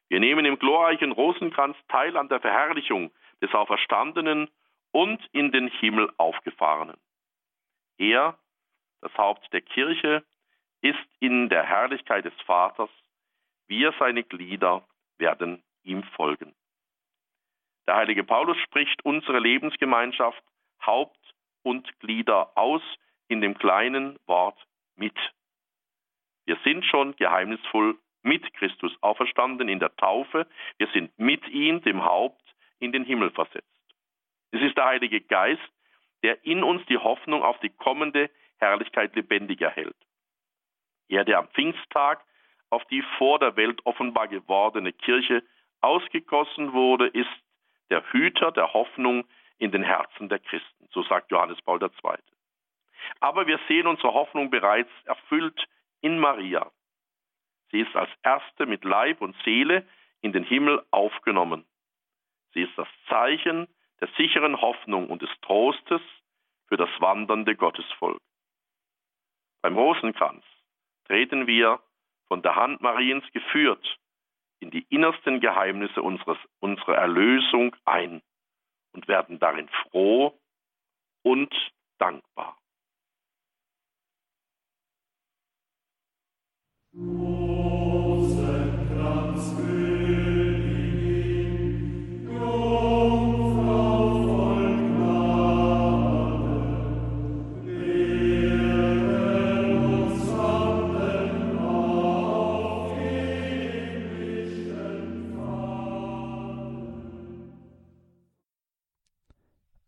[0.09, 3.13] Wir nehmen im glorreichen Rosenkranz teil an der Verherrlichung
[3.43, 4.49] des Auferstandenen
[4.93, 6.97] und in den Himmel aufgefahrenen.
[7.99, 8.39] Er,
[9.01, 10.25] das Haupt der Kirche,
[10.81, 12.91] ist in der Herrlichkeit des Vaters,
[13.67, 14.87] wir seine Glieder
[15.19, 16.55] werden ihm folgen.
[17.87, 20.43] Der heilige Paulus spricht unsere Lebensgemeinschaft
[20.85, 22.83] Haupt und Glieder aus
[23.29, 24.59] in dem kleinen Wort
[24.97, 25.17] mit.
[26.45, 30.47] Wir sind schon geheimnisvoll mit Christus auferstanden in der Taufe.
[30.79, 32.43] Wir sind mit ihm, dem Haupt,
[32.79, 33.67] in den Himmel versetzt.
[34.51, 35.63] Es ist der Heilige Geist,
[36.23, 39.97] der in uns die Hoffnung auf die kommende Herrlichkeit lebendig erhält.
[41.09, 42.25] Er, der am Pfingsttag
[42.71, 45.43] auf die vor der Welt offenbar gewordene Kirche
[45.81, 47.29] ausgegossen wurde, ist
[47.91, 49.25] der Hüter der Hoffnung
[49.59, 51.91] in den Herzen der Christen, so sagt Johannes Paul II.
[53.21, 55.67] Aber wir sehen unsere Hoffnung bereits erfüllt
[56.01, 56.71] in Maria.
[57.71, 59.87] Sie ist als Erste mit Leib und Seele
[60.21, 61.65] in den Himmel aufgenommen.
[62.53, 63.69] Sie ist das Zeichen
[64.01, 66.03] der sicheren Hoffnung und des Trostes
[66.69, 68.21] für das wandernde Gottesvolk.
[69.63, 70.45] Beim Rosenkranz
[71.07, 71.81] treten wir
[72.29, 73.99] von der Hand Mariens geführt
[74.61, 78.23] in die innersten Geheimnisse unseres, unserer Erlösung ein
[78.93, 80.39] und werden darin froh
[81.23, 81.55] und
[81.99, 82.59] dankbar.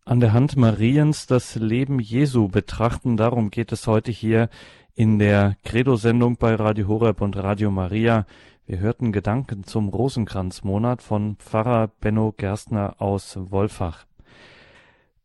[0.08, 3.18] An der Hand Mariens das Leben Jesu betrachten.
[3.18, 4.48] Darum geht es heute hier
[4.94, 8.24] in der Credo-Sendung bei Radio Horeb und Radio Maria.
[8.64, 14.06] Wir hörten Gedanken zum Rosenkranzmonat von Pfarrer Benno Gerstner aus Wolfach.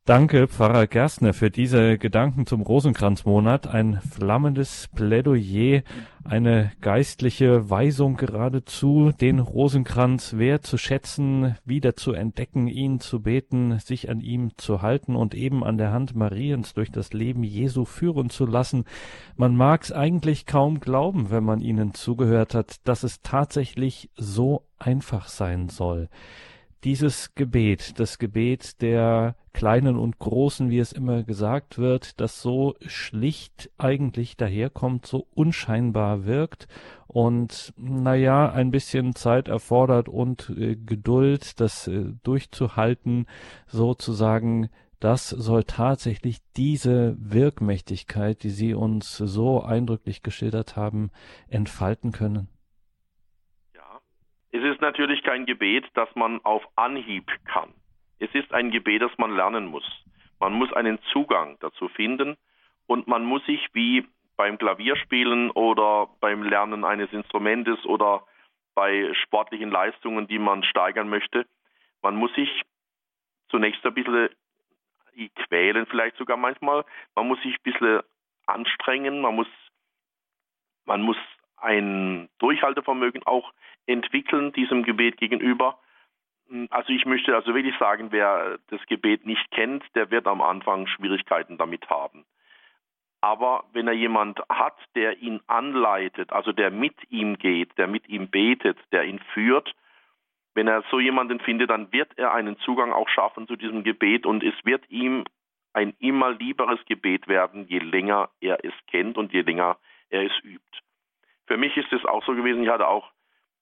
[0.05, 3.67] Danke, Pfarrer Gerstner, für diese Gedanken zum Rosenkranzmonat.
[3.67, 5.83] Ein flammendes Plädoyer,
[6.25, 13.79] eine geistliche Weisung geradezu, den Rosenkranz wert zu schätzen, wieder zu entdecken, ihn zu beten,
[13.79, 17.85] sich an ihm zu halten und eben an der Hand Mariens durch das Leben Jesu
[17.85, 18.83] führen zu lassen.
[19.37, 25.29] Man mag's eigentlich kaum glauben, wenn man ihnen zugehört hat, dass es tatsächlich so einfach
[25.29, 26.09] sein soll
[26.83, 32.75] dieses Gebet, das Gebet der Kleinen und Großen, wie es immer gesagt wird, das so
[32.85, 36.67] schlicht eigentlich daherkommt, so unscheinbar wirkt
[37.07, 43.27] und naja, ein bisschen Zeit erfordert und äh, Geduld, das äh, durchzuhalten,
[43.67, 44.69] sozusagen,
[44.99, 51.11] das soll tatsächlich diese Wirkmächtigkeit, die Sie uns so eindrücklich geschildert haben,
[51.47, 52.47] entfalten können.
[54.53, 57.73] Es ist natürlich kein Gebet, das man auf Anhieb kann.
[58.19, 59.83] Es ist ein Gebet, das man lernen muss.
[60.39, 62.37] Man muss einen Zugang dazu finden
[62.85, 68.27] und man muss sich wie beim Klavierspielen oder beim Lernen eines Instrumentes oder
[68.75, 71.47] bei sportlichen Leistungen, die man steigern möchte,
[72.03, 72.61] man muss sich
[73.49, 74.29] zunächst ein bisschen
[75.47, 76.85] quälen, vielleicht sogar manchmal.
[77.15, 78.01] Man muss sich ein bisschen
[78.45, 79.47] anstrengen, man muss,
[80.85, 81.17] man muss
[81.57, 83.51] ein Durchhaltevermögen auch
[83.85, 85.79] entwickeln diesem Gebet gegenüber.
[86.69, 90.87] Also ich möchte also wirklich sagen, wer das Gebet nicht kennt, der wird am Anfang
[90.87, 92.25] Schwierigkeiten damit haben.
[93.21, 98.09] Aber wenn er jemand hat, der ihn anleitet, also der mit ihm geht, der mit
[98.09, 99.73] ihm betet, der ihn führt,
[100.53, 104.25] wenn er so jemanden findet, dann wird er einen Zugang auch schaffen zu diesem Gebet
[104.25, 105.23] und es wird ihm
[105.71, 109.77] ein immer lieberes Gebet werden, je länger er es kennt und je länger
[110.09, 110.79] er es übt.
[111.47, 113.11] Für mich ist es auch so gewesen, ich hatte auch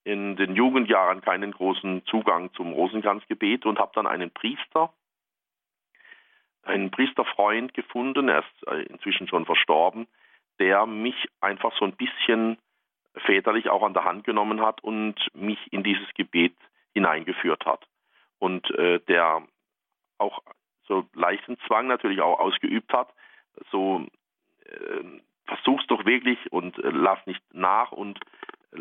[0.03, 4.93] in den Jugendjahren keinen großen Zugang zum Rosenkranzgebet und habe dann einen Priester,
[6.63, 10.07] einen Priesterfreund gefunden, er ist äh, inzwischen schon verstorben,
[10.59, 12.57] der mich einfach so ein bisschen
[13.15, 16.55] väterlich auch an der Hand genommen hat und mich in dieses Gebet
[16.93, 17.85] hineingeführt hat.
[18.39, 19.43] Und äh, der
[20.17, 20.41] auch
[20.87, 23.13] so leichten Zwang natürlich auch ausgeübt hat,
[23.71, 24.05] so
[24.65, 25.03] äh,
[25.45, 28.19] versuch's doch wirklich und äh, lass nicht nach und
[28.73, 28.79] äh,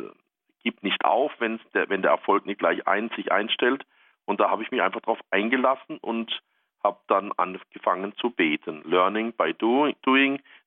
[0.62, 3.84] gib nicht auf, wenn der, wenn der Erfolg nicht gleich ein, sich einstellt.
[4.24, 6.42] Und da habe ich mich einfach darauf eingelassen und
[6.82, 8.82] habe dann angefangen zu beten.
[8.84, 9.96] Learning by doing,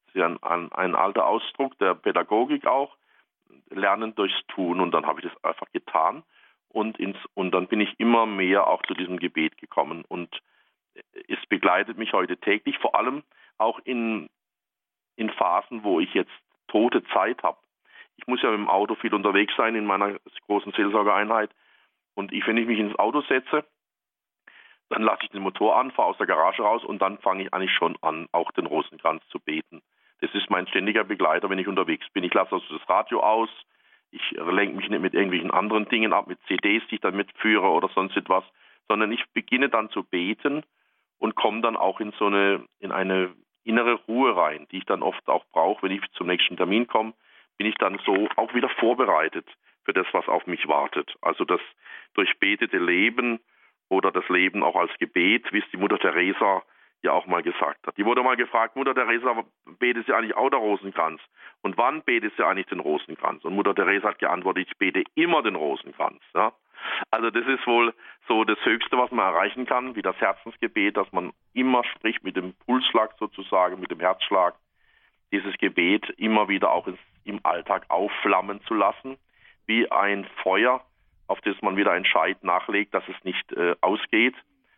[0.06, 2.96] das ist ja ein, ein, alter Ausdruck der Pädagogik auch.
[3.70, 4.80] Lernen durchs Tun.
[4.80, 6.24] Und dann habe ich das einfach getan.
[6.70, 10.04] Und, ins, und dann bin ich immer mehr auch zu diesem Gebet gekommen.
[10.08, 10.42] Und
[11.28, 13.24] es begleitet mich heute täglich, vor allem
[13.58, 14.30] auch in,
[15.16, 16.32] in Phasen, wo ich jetzt
[16.68, 17.58] tote Zeit habe
[18.18, 21.50] ich muss ja mit dem Auto viel unterwegs sein in meiner großen Seelsorgereinheit.
[22.16, 23.66] Und ich, wenn ich mich ins Auto setze,
[24.90, 27.54] dann lasse ich den Motor an, fahre aus der Garage raus und dann fange ich
[27.54, 29.82] eigentlich schon an, auch den Rosenkranz zu beten.
[30.22, 32.24] Das ist mein ständiger Begleiter, wenn ich unterwegs bin.
[32.24, 33.50] Ich lasse also das Radio aus,
[34.12, 37.68] ich lenke mich nicht mit irgendwelchen anderen Dingen ab, mit CDs, die ich dann mitführe
[37.68, 38.44] oder sonst etwas,
[38.88, 40.64] sondern ich beginne dann zu beten
[41.18, 43.34] und komme dann auch in so eine, in eine
[43.64, 47.14] innere Ruhe rein, die ich dann oft auch brauche, wenn ich zum nächsten Termin komme
[47.58, 49.48] bin ich dann so auch wieder vorbereitet
[49.86, 51.14] für das, was auf mich wartet.
[51.22, 51.62] Also das
[52.14, 53.40] durchbetete Leben
[53.90, 56.64] oder das Leben auch als Gebet, wie es die Mutter Teresa
[57.04, 57.98] ja auch mal gesagt hat.
[57.98, 59.44] Die wurde mal gefragt, Mutter Teresa,
[59.78, 61.22] betet sie eigentlich auch der Rosenkranz?
[61.62, 63.44] Und wann betet sie eigentlich den Rosenkranz?
[63.44, 66.22] Und Mutter Teresa hat geantwortet, ich bete immer den Rosenkranz.
[66.34, 66.54] Ja?
[67.12, 67.94] Also das ist wohl
[68.28, 72.38] so das Höchste, was man erreichen kann, wie das Herzensgebet, dass man immer spricht mit
[72.38, 74.56] dem Pulsschlag sozusagen, mit dem Herzschlag,
[75.32, 76.88] dieses Gebet immer wieder auch
[77.26, 79.18] im Alltag aufflammen zu lassen,
[79.66, 80.82] wie ein Feuer,
[81.28, 84.36] auf das man wieder ein Scheit nachlegt, dass es nicht äh, ausgeht,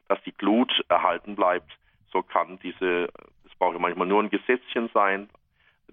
[0.08, 1.72] dass die Glut erhalten bleibt.
[2.12, 3.10] So kann diese,
[3.46, 5.30] es braucht ja manchmal nur ein Gesetzchen sein,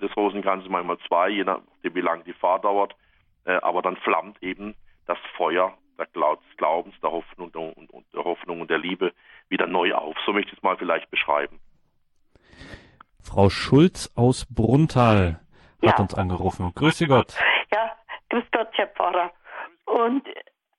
[0.00, 2.94] des Rosenkranzes manchmal zwei, je nachdem wie lange die Fahrt dauert,
[3.44, 4.74] äh, aber dann flammt eben
[5.06, 9.12] das Feuer des Glaubens, der Hoffnung und, und der Hoffnung und der Liebe
[9.48, 10.16] wieder neu auf.
[10.26, 11.60] So möchte ich es mal vielleicht beschreiben.
[13.20, 15.41] Frau Schulz aus Bruntal
[15.88, 16.72] hat uns angerufen.
[16.74, 17.38] Grüße Gott.
[17.72, 17.92] Ja,
[18.30, 19.30] grüß Gott, Herr Pfarrer.
[19.86, 20.26] Und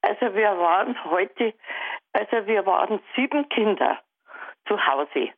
[0.01, 1.54] also wir waren heute,
[2.14, 3.99] also wir waren sieben Kinder
[4.68, 5.30] zu Hause.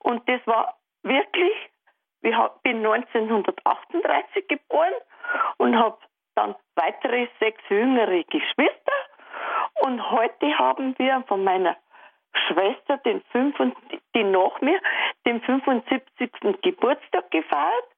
[0.00, 1.52] Und das war wirklich,
[2.22, 4.94] ich bin 1938 geboren
[5.58, 5.98] und habe
[6.34, 8.92] dann weitere sechs jüngere Geschwister.
[9.80, 11.76] Und heute haben wir von meiner
[12.46, 13.56] Schwester, den 5,
[14.14, 14.80] die nach mir,
[15.26, 16.30] den 75.
[16.62, 17.88] Geburtstag gefeiert.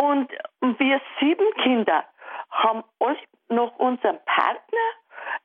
[0.00, 0.30] Und
[0.78, 2.04] wir sieben Kinder
[2.50, 4.88] haben alle noch unseren Partner.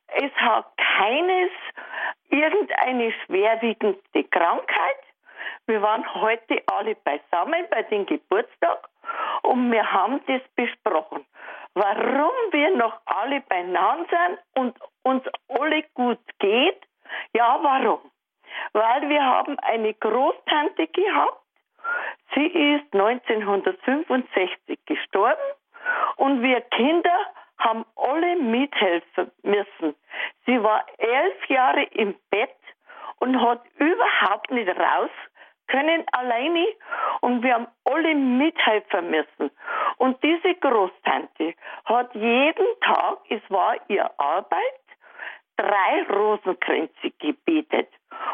[0.07, 0.65] Es hat
[0.97, 1.51] keines
[2.29, 5.01] irgendeine schwerwiegende Krankheit.
[5.67, 8.87] Wir waren heute alle beisammen bei dem Geburtstag
[9.41, 11.25] und wir haben das besprochen.
[11.73, 16.81] Warum wir noch alle beieinander sind und uns alle gut geht
[17.33, 17.99] ja, warum?
[18.73, 21.41] Weil wir haben eine Großtante gehabt.
[22.33, 25.41] Sie ist 1965 gestorben
[26.17, 27.17] und wir Kinder
[27.59, 29.95] haben alle mithelfen müssen.
[30.45, 32.55] Sie war elf Jahre im Bett
[33.19, 35.11] und hat überhaupt nicht raus
[35.67, 36.67] können alleine
[37.21, 39.49] und wir haben alle mithelfen müssen.
[39.97, 44.85] Und diese Großtante hat jeden Tag, es war ihr Arbeit,
[45.57, 47.89] drei Rosenkränze gebetet.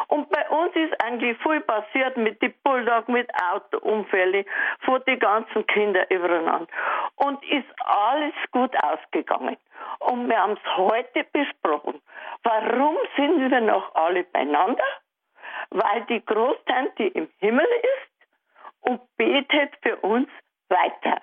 [0.07, 4.45] Und bei uns ist eigentlich viel passiert mit den Bulldog, mit Autounfällen,
[4.82, 6.67] von den ganzen Kindern übereinander.
[7.15, 9.57] Und ist alles gut ausgegangen.
[9.99, 12.01] Und wir haben es heute besprochen.
[12.43, 14.84] Warum sind wir noch alle beieinander?
[15.69, 18.28] Weil die Großtante im Himmel ist
[18.82, 20.30] und betet für uns
[20.69, 21.22] weiter.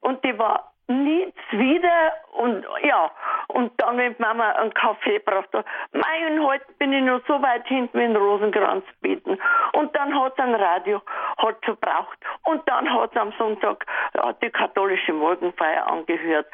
[0.00, 3.10] Und die war nichts wieder und ja,
[3.48, 7.96] und dann, wenn Mama einen Kaffee brauchte, mein, heute bin ich noch so weit hinten
[7.96, 9.38] mit dem Rosenkranz beten.
[9.74, 11.02] Und dann hat es ein Radio
[11.38, 12.18] hat verbraucht.
[12.44, 13.84] Und dann hat es am Sonntag
[14.14, 16.46] ja, die katholische Morgenfeier angehört.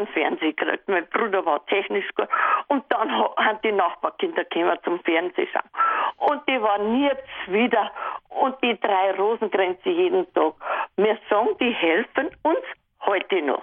[0.00, 0.88] Und dann hat es einen Fernseher gekriegt.
[0.88, 2.28] Mein Bruder war technisch gut.
[2.68, 6.30] Und dann haben die Nachbarkinder gekommen zum Fernsehen schauen.
[6.30, 7.90] Und die waren jetzt wieder.
[8.28, 10.54] Und die drei Rosenkränze jeden Tag.
[10.96, 12.64] Wir sagen, die helfen uns
[13.04, 13.62] heute noch.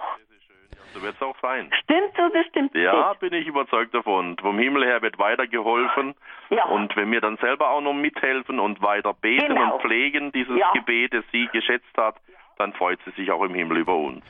[0.94, 1.70] So wird es auch sein.
[1.82, 4.36] Stimmt so, das stimmt Ja, bin ich überzeugt davon.
[4.38, 6.14] Vom Himmel her wird weitergeholfen.
[6.50, 6.64] Ja.
[6.64, 9.74] Und wenn wir dann selber auch noch mithelfen und weiter beten genau.
[9.74, 10.72] und pflegen dieses ja.
[10.72, 12.16] Gebet, das sie geschätzt hat,
[12.56, 14.24] dann freut sie sich auch im Himmel über uns.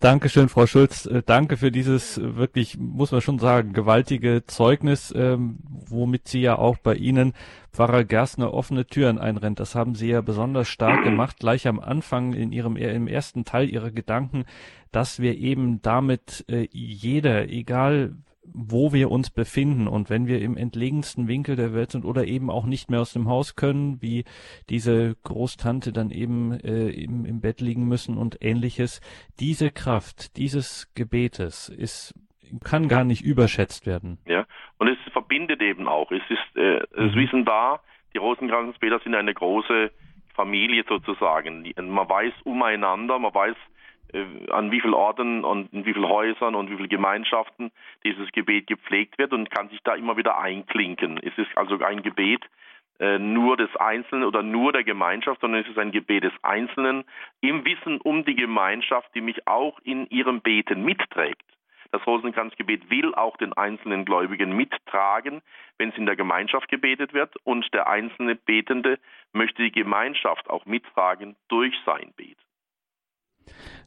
[0.00, 1.04] Dankeschön, Frau Schulz.
[1.04, 6.40] Äh, danke für dieses äh, wirklich, muss man schon sagen, gewaltige Zeugnis, ähm, womit Sie
[6.40, 7.34] ja auch bei Ihnen,
[7.70, 9.60] Pfarrer Gerstner, offene Türen einrennt.
[9.60, 13.68] Das haben Sie ja besonders stark gemacht, gleich am Anfang in Ihrem, im ersten Teil
[13.68, 14.46] Ihrer Gedanken,
[14.90, 20.56] dass wir eben damit äh, jeder, egal wo wir uns befinden und wenn wir im
[20.56, 24.24] entlegensten Winkel der Welt sind oder eben auch nicht mehr aus dem Haus können, wie
[24.68, 29.00] diese Großtante dann eben äh, im, im Bett liegen müssen und ähnliches,
[29.38, 32.14] diese Kraft dieses Gebetes ist
[32.64, 34.18] kann gar nicht überschätzt werden.
[34.26, 34.44] Ja,
[34.78, 36.10] und es verbindet eben auch.
[36.10, 37.14] Es ist, äh, es mhm.
[37.14, 37.80] wissen da,
[38.12, 39.92] die Rosenkranzbeter sind eine große
[40.34, 41.72] Familie sozusagen.
[41.76, 43.56] Man weiß umeinander, man weiß,
[44.50, 47.70] an wie vielen Orten und in wie vielen Häusern und wie vielen Gemeinschaften
[48.04, 51.18] dieses Gebet gepflegt wird und kann sich da immer wieder einklinken.
[51.18, 52.44] Es ist also ein Gebet
[52.98, 57.04] äh, nur des Einzelnen oder nur der Gemeinschaft, sondern es ist ein Gebet des Einzelnen
[57.40, 61.44] im Wissen um die Gemeinschaft, die mich auch in ihrem Beten mitträgt.
[61.92, 65.42] Das Rosenkranzgebet will auch den einzelnen Gläubigen mittragen,
[65.78, 68.98] wenn es in der Gemeinschaft gebetet wird und der einzelne Betende
[69.32, 72.40] möchte die Gemeinschaft auch mittragen durch sein Beten.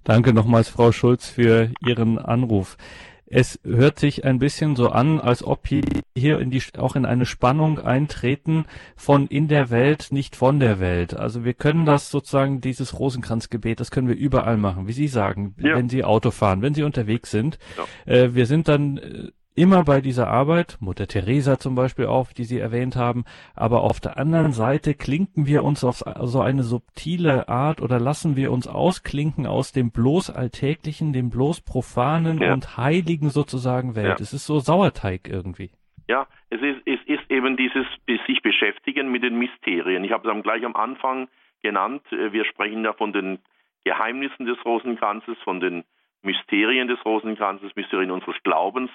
[0.03, 2.77] Danke nochmals, Frau Schulz, für Ihren Anruf.
[3.25, 7.25] Es hört sich ein bisschen so an, als ob hier in die, auch in eine
[7.25, 11.15] Spannung eintreten von in der Welt, nicht von der Welt.
[11.15, 15.55] Also wir können das sozusagen, dieses Rosenkranzgebet, das können wir überall machen, wie Sie sagen,
[15.57, 15.75] ja.
[15.75, 17.57] wenn Sie Auto fahren, wenn Sie unterwegs sind.
[18.05, 18.13] Ja.
[18.13, 22.43] Äh, wir sind dann äh, immer bei dieser Arbeit, Mutter Teresa zum Beispiel auch, die
[22.43, 23.23] Sie erwähnt haben,
[23.55, 28.35] aber auf der anderen Seite klinken wir uns auf so eine subtile Art oder lassen
[28.35, 32.53] wir uns ausklinken aus dem bloß Alltäglichen, dem bloß Profanen ja.
[32.53, 34.19] und Heiligen sozusagen Welt.
[34.19, 34.23] Ja.
[34.23, 35.71] Es ist so Sauerteig irgendwie.
[36.07, 37.85] Ja, es ist, es ist eben dieses
[38.27, 40.03] sich beschäftigen mit den Mysterien.
[40.03, 41.29] Ich habe es gleich am Anfang
[41.61, 42.03] genannt.
[42.11, 43.39] Wir sprechen ja von den
[43.85, 45.83] Geheimnissen des Rosenkranzes, von den
[46.21, 48.89] Mysterien des Rosenkranzes, Mysterien unseres Glaubens,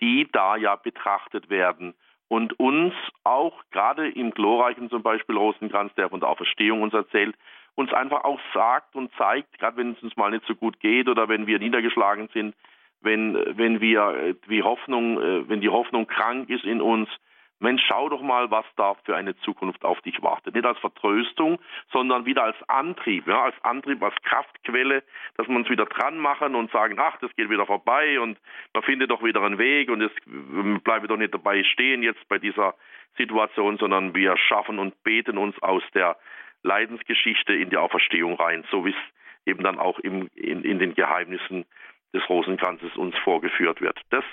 [0.00, 1.94] die da ja betrachtet werden
[2.28, 7.36] und uns auch gerade im glorreichen zum Beispiel Rosenkranz, der von der Auferstehung uns erzählt,
[7.74, 11.08] uns einfach auch sagt und zeigt, gerade wenn es uns mal nicht so gut geht
[11.08, 12.54] oder wenn wir niedergeschlagen sind,
[13.00, 17.08] wenn, wenn wir die Hoffnung, äh, wenn die Hoffnung krank ist in uns,
[17.60, 20.54] Mensch, schau doch mal, was da für eine Zukunft auf dich wartet.
[20.54, 21.58] Nicht als Vertröstung,
[21.92, 25.02] sondern wieder als Antrieb, ja, als Antrieb, als Kraftquelle,
[25.36, 28.38] dass wir uns wieder dran machen und sagen, ach, das geht wieder vorbei und
[28.72, 30.12] man findet doch wieder einen Weg und es
[30.82, 32.74] bleibe doch nicht dabei stehen jetzt bei dieser
[33.16, 36.16] Situation, sondern wir schaffen und beten uns aus der
[36.62, 38.96] Leidensgeschichte in die Auferstehung rein, so wie es
[39.46, 41.66] eben dann auch im, in, in den Geheimnissen
[42.14, 44.00] des Rosenkranzes uns vorgeführt wird.
[44.10, 44.24] Das,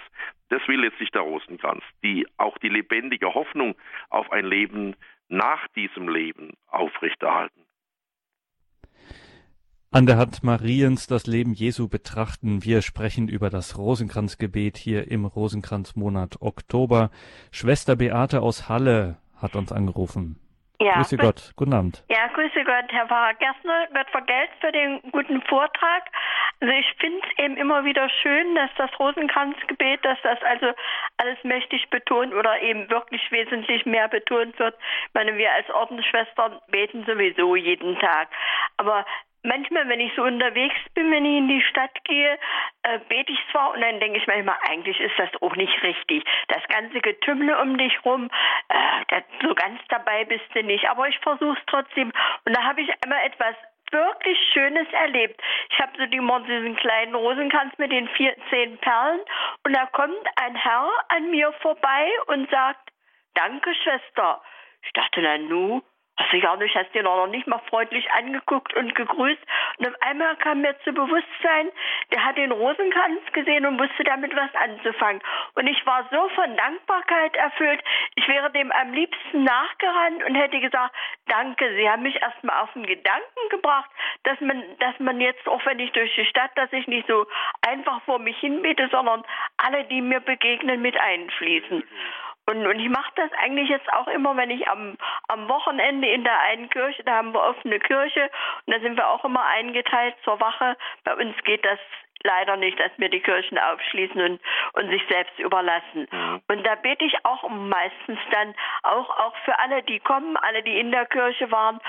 [0.50, 3.76] das will letztlich der Rosenkranz, die auch die lebendige Hoffnung
[4.10, 4.96] auf ein Leben
[5.28, 7.66] nach diesem Leben aufrechterhalten.
[9.94, 12.64] An der Hand Mariens das Leben Jesu betrachten.
[12.64, 17.12] Wir sprechen über das Rosenkranzgebet hier im Rosenkranzmonat Oktober.
[17.52, 20.40] Schwester Beate aus Halle hat uns angerufen.
[20.82, 20.96] Ja.
[20.96, 22.04] Grüße Gott, guten Abend.
[22.10, 23.88] Ja, grüße Gott, Herr Pfarrer Gerstner.
[23.94, 26.10] Gott vergelt's für den guten Vortrag.
[26.60, 30.74] Also ich finde es eben immer wieder schön, dass das Rosenkranzgebet, dass das also
[31.18, 34.76] alles mächtig betont oder eben wirklich wesentlich mehr betont wird.
[35.08, 38.30] Ich meine, wir als Ordensschwestern beten sowieso jeden Tag.
[38.78, 39.06] Aber
[39.44, 42.38] manchmal, wenn ich so unterwegs bin, wenn ich in die Stadt gehe,
[42.84, 46.24] äh, bete ich zwar und dann denke ich manchmal, eigentlich ist das auch nicht richtig.
[46.48, 48.30] Das ganze Getümmel um dich rum,
[48.70, 50.90] äh, das, so ganz dabei bist du nicht.
[50.90, 52.12] Aber ich versuche es trotzdem.
[52.46, 53.56] Und da habe ich einmal etwas
[53.92, 55.42] wirklich Schönes erlebt.
[55.70, 59.20] Ich habe so die, diesen kleinen Rosenkranz mit den vier, zehn Perlen
[59.66, 62.90] und da kommt ein Herr an mir vorbei und sagt,
[63.36, 64.42] danke Schwester.
[64.84, 65.82] Ich dachte, na nu,
[66.42, 69.42] Gar nicht, hast den auch noch nicht mal freundlich angeguckt und gegrüßt.
[69.78, 71.72] Und auf einmal kam mir zu Bewusstsein,
[72.12, 75.22] der hat den Rosenkranz gesehen und wusste damit was anzufangen.
[75.56, 77.82] Und ich war so von Dankbarkeit erfüllt.
[78.16, 80.96] Ich wäre dem am liebsten nachgerannt und hätte gesagt,
[81.28, 83.90] danke, Sie haben mich erstmal auf den Gedanken gebracht,
[84.24, 87.26] dass man, dass man jetzt, auch wenn ich durch die Stadt, dass ich nicht so
[87.62, 89.24] einfach vor mich hinbete, sondern
[89.58, 91.84] alle, die mir begegnen, mit einfließen.
[92.48, 96.24] Und, und ich mache das eigentlich jetzt auch immer, wenn ich am, am Wochenende in
[96.24, 98.30] der einen Kirche, da haben wir offene Kirche
[98.66, 100.76] und da sind wir auch immer eingeteilt zur Wache.
[101.04, 101.80] Bei uns geht das
[102.24, 104.42] leider nicht, dass wir die Kirchen aufschließen und,
[104.74, 106.08] und sich selbst überlassen.
[106.12, 106.42] Mhm.
[106.48, 110.80] Und da bete ich auch meistens dann auch, auch für alle, die kommen, alle, die
[110.80, 111.80] in der Kirche waren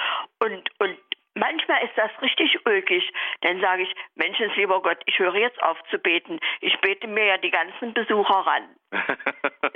[0.40, 0.98] und, und
[1.34, 3.10] Manchmal ist das richtig ulkig.
[3.40, 6.38] Dann sage ich, Menschens lieber Gott, ich höre jetzt auf zu beten.
[6.60, 8.64] Ich bete mir ja die ganzen Besucher ran.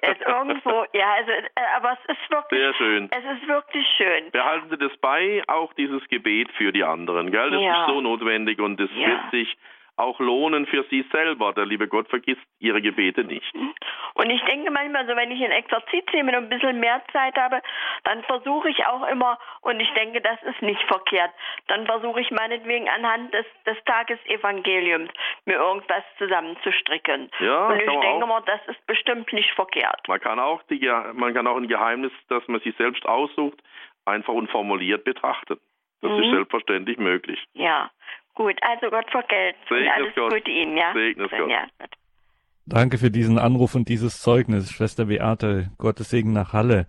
[0.02, 1.32] es irgendwo, ja, also,
[1.76, 3.08] aber es ist wirklich, Sehr schön.
[3.10, 4.30] es ist wirklich schön.
[4.30, 7.50] Behalten Sie das bei, auch dieses Gebet für die anderen, gell?
[7.50, 7.80] Das ja.
[7.82, 9.08] ist so notwendig und es ja.
[9.08, 9.56] wird sich
[9.96, 11.52] auch lohnen für sie selber.
[11.52, 13.52] Der liebe Gott vergisst ihre Gebete nicht.
[14.14, 17.36] Und ich denke manchmal, so wenn ich in Exerzit nehme und ein bisschen mehr Zeit
[17.36, 17.62] habe,
[18.04, 21.32] dann versuche ich auch immer, und ich denke, das ist nicht verkehrt,
[21.68, 25.10] dann versuche ich meinetwegen anhand des, des Tagesevangeliums
[25.44, 27.30] mir irgendwas zusammenzustricken.
[27.40, 30.06] Ja, und ich denke mal, das ist bestimmt nicht verkehrt.
[30.08, 33.62] Man kann auch die, man kann auch ein Geheimnis, das man sich selbst aussucht,
[34.04, 35.58] einfach unformuliert betrachten.
[36.02, 36.22] Das mhm.
[36.22, 37.42] ist selbstverständlich möglich.
[37.54, 37.90] Ja,
[38.36, 39.56] Gut, also Gott vergelt.
[39.70, 40.32] Alles Gott.
[40.32, 40.92] Gute Ihnen, ja.
[40.92, 41.50] Segnes Gott.
[41.50, 41.66] Ja.
[42.66, 45.70] Danke für diesen Anruf und dieses Zeugnis, Schwester Beate.
[45.78, 46.86] Gottes Segen nach Halle.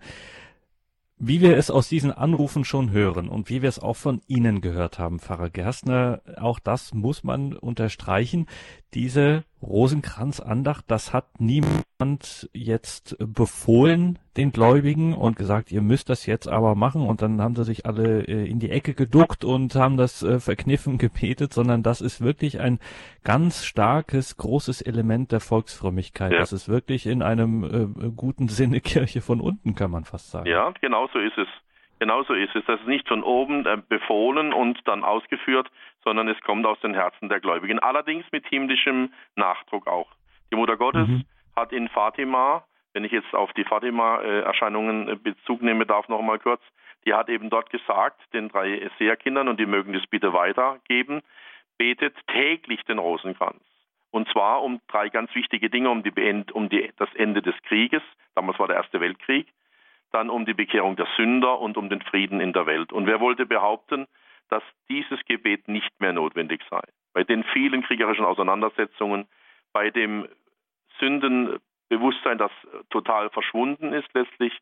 [1.20, 4.60] Wie wir es aus diesen Anrufen schon hören und wie wir es auch von Ihnen
[4.60, 8.46] gehört haben, Pfarrer Gerstner, auch das muss man unterstreichen.
[8.94, 16.48] Diese Rosenkranzandacht, das hat niemand jetzt befohlen, den Gläubigen, und gesagt, ihr müsst das jetzt
[16.48, 17.02] aber machen.
[17.02, 20.40] Und dann haben sie sich alle äh, in die Ecke geduckt und haben das äh,
[20.40, 22.78] verkniffen gebetet, sondern das ist wirklich ein
[23.24, 26.32] ganz starkes, großes Element der Volksfrömmigkeit.
[26.32, 26.38] Ja.
[26.38, 30.48] Das ist wirklich in einem äh, guten Sinne Kirche von unten, kann man fast sagen.
[30.48, 31.48] Ja, genau so ist es.
[31.98, 32.64] Genauso ist es.
[32.66, 35.68] Das ist nicht von oben äh, befohlen und dann ausgeführt,
[36.04, 37.78] sondern es kommt aus den Herzen der Gläubigen.
[37.78, 40.10] Allerdings mit himmlischem Nachdruck auch.
[40.52, 41.24] Die Mutter Gottes mhm.
[41.56, 46.38] hat in Fatima, wenn ich jetzt auf die Fatima-Erscheinungen äh, Bezug nehmen darf, noch mal
[46.38, 46.62] kurz,
[47.04, 51.22] die hat eben dort gesagt, den drei Seherkindern, und die mögen das bitte weitergeben,
[51.78, 53.62] betet täglich den Rosenkranz.
[54.10, 56.12] Und zwar um drei ganz wichtige Dinge, um, die,
[56.52, 58.02] um die, das Ende des Krieges,
[58.34, 59.48] damals war der Erste Weltkrieg,
[60.12, 62.92] dann um die Bekehrung der Sünder und um den Frieden in der Welt.
[62.92, 64.06] Und wer wollte behaupten,
[64.48, 66.80] dass dieses Gebet nicht mehr notwendig sei?
[67.12, 69.26] Bei den vielen kriegerischen Auseinandersetzungen,
[69.72, 70.26] bei dem
[70.98, 72.52] Sündenbewusstsein, das
[72.90, 74.52] total verschwunden ist letztlich,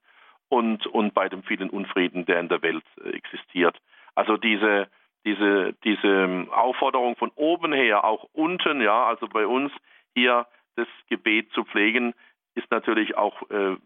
[0.48, 3.76] und, und bei dem vielen Unfrieden, der in der Welt existiert.
[4.14, 4.88] Also diese,
[5.24, 9.72] diese, diese Aufforderung von oben her, auch unten, ja, also bei uns
[10.14, 12.14] hier das Gebet zu pflegen,
[12.54, 13.76] ist natürlich auch äh,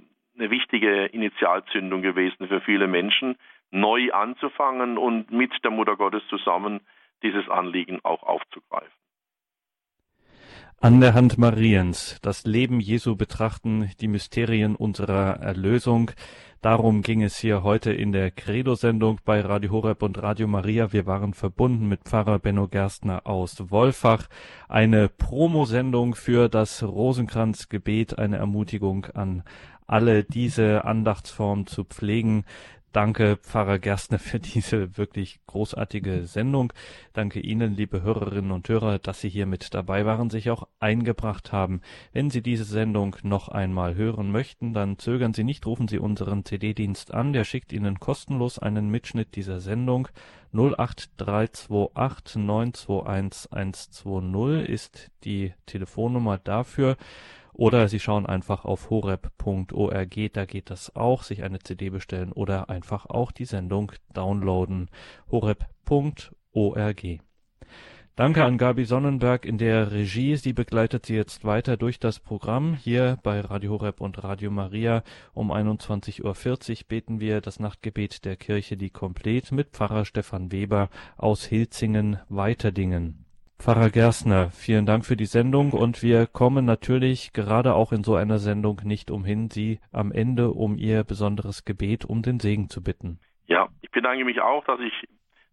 [0.41, 3.37] eine wichtige Initialzündung gewesen für viele Menschen,
[3.71, 6.81] neu anzufangen und mit der Mutter Gottes zusammen
[7.23, 8.91] dieses Anliegen auch aufzugreifen.
[10.83, 16.11] An der Hand Mariens, das Leben Jesu betrachten, die Mysterien unserer Erlösung.
[16.63, 20.91] Darum ging es hier heute in der Credo-Sendung bei Radio Horeb und Radio Maria.
[20.91, 24.29] Wir waren verbunden mit Pfarrer Benno Gerstner aus Wolfach.
[24.71, 29.43] Eine Promosendung für das Rosenkranzgebet, eine Ermutigung an
[29.91, 32.45] alle diese Andachtsform zu pflegen.
[32.93, 36.73] Danke, Pfarrer Gerstner, für diese wirklich großartige Sendung.
[37.13, 41.53] Danke Ihnen, liebe Hörerinnen und Hörer, dass Sie hier mit dabei waren, sich auch eingebracht
[41.53, 41.83] haben.
[42.13, 46.45] Wenn Sie diese Sendung noch einmal hören möchten, dann zögern Sie nicht, rufen Sie unseren
[46.45, 47.33] CD-Dienst an.
[47.33, 50.09] Der schickt Ihnen kostenlos einen Mitschnitt dieser Sendung.
[50.53, 56.97] 08328 921 120 ist die Telefonnummer dafür.
[57.61, 62.71] Oder Sie schauen einfach auf horeb.org, da geht das auch, sich eine CD bestellen oder
[62.71, 64.89] einfach auch die Sendung downloaden.
[65.31, 67.03] horeb.org.
[68.17, 70.37] Danke an Gabi Sonnenberg in der Regie.
[70.37, 72.77] Sie begleitet Sie jetzt weiter durch das Programm.
[72.77, 75.03] Hier bei Radio Horeb und Radio Maria
[75.35, 80.89] um 21.40 Uhr beten wir das Nachtgebet der Kirche die Komplett mit Pfarrer Stefan Weber
[81.19, 83.27] aus Hilzingen-Weiterdingen.
[83.61, 88.15] Pfarrer Gerstner, vielen Dank für die Sendung und wir kommen natürlich gerade auch in so
[88.15, 92.83] einer Sendung nicht umhin, Sie am Ende um Ihr besonderes Gebet um den Segen zu
[92.83, 93.21] bitten.
[93.49, 94.95] Ja, ich bedanke mich auch, dass ich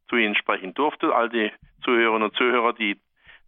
[0.07, 1.13] zu Ihnen sprechen durfte.
[1.13, 1.51] All die
[1.83, 2.97] Zuhörerinnen und Zuhörer, die,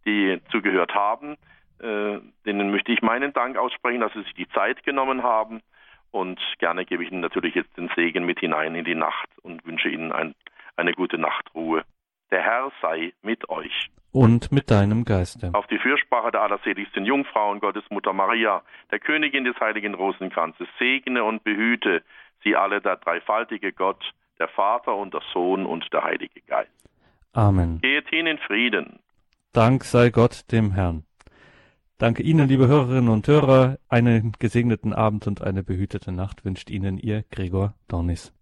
[0.04, 1.38] die zugehört haben,
[1.78, 5.62] äh, denen möchte ich meinen Dank aussprechen, dass Sie sich die Zeit genommen haben.
[6.10, 9.64] Und gerne gebe ich Ihnen natürlich jetzt den Segen mit hinein in die Nacht und
[9.64, 10.34] wünsche Ihnen ein,
[10.76, 11.82] eine gute Nachtruhe.
[12.30, 15.50] Der Herr sei mit euch und mit deinem Geiste.
[15.52, 21.24] Auf die Fürsprache der allerseligsten Jungfrau und Gottesmutter Maria, der Königin des heiligen Rosenkranzes, segne
[21.24, 22.02] und behüte
[22.42, 24.02] sie alle der dreifaltige Gott,
[24.38, 26.70] der Vater und der Sohn und der Heilige Geist.
[27.32, 27.80] Amen.
[27.80, 28.98] Geht hin in Frieden.
[29.52, 31.04] Dank sei Gott dem Herrn.
[31.98, 33.76] Danke Ihnen, liebe Hörerinnen und Hörer.
[33.88, 38.32] Einen gesegneten Abend und eine behütete Nacht wünscht Ihnen Ihr Gregor Dornis.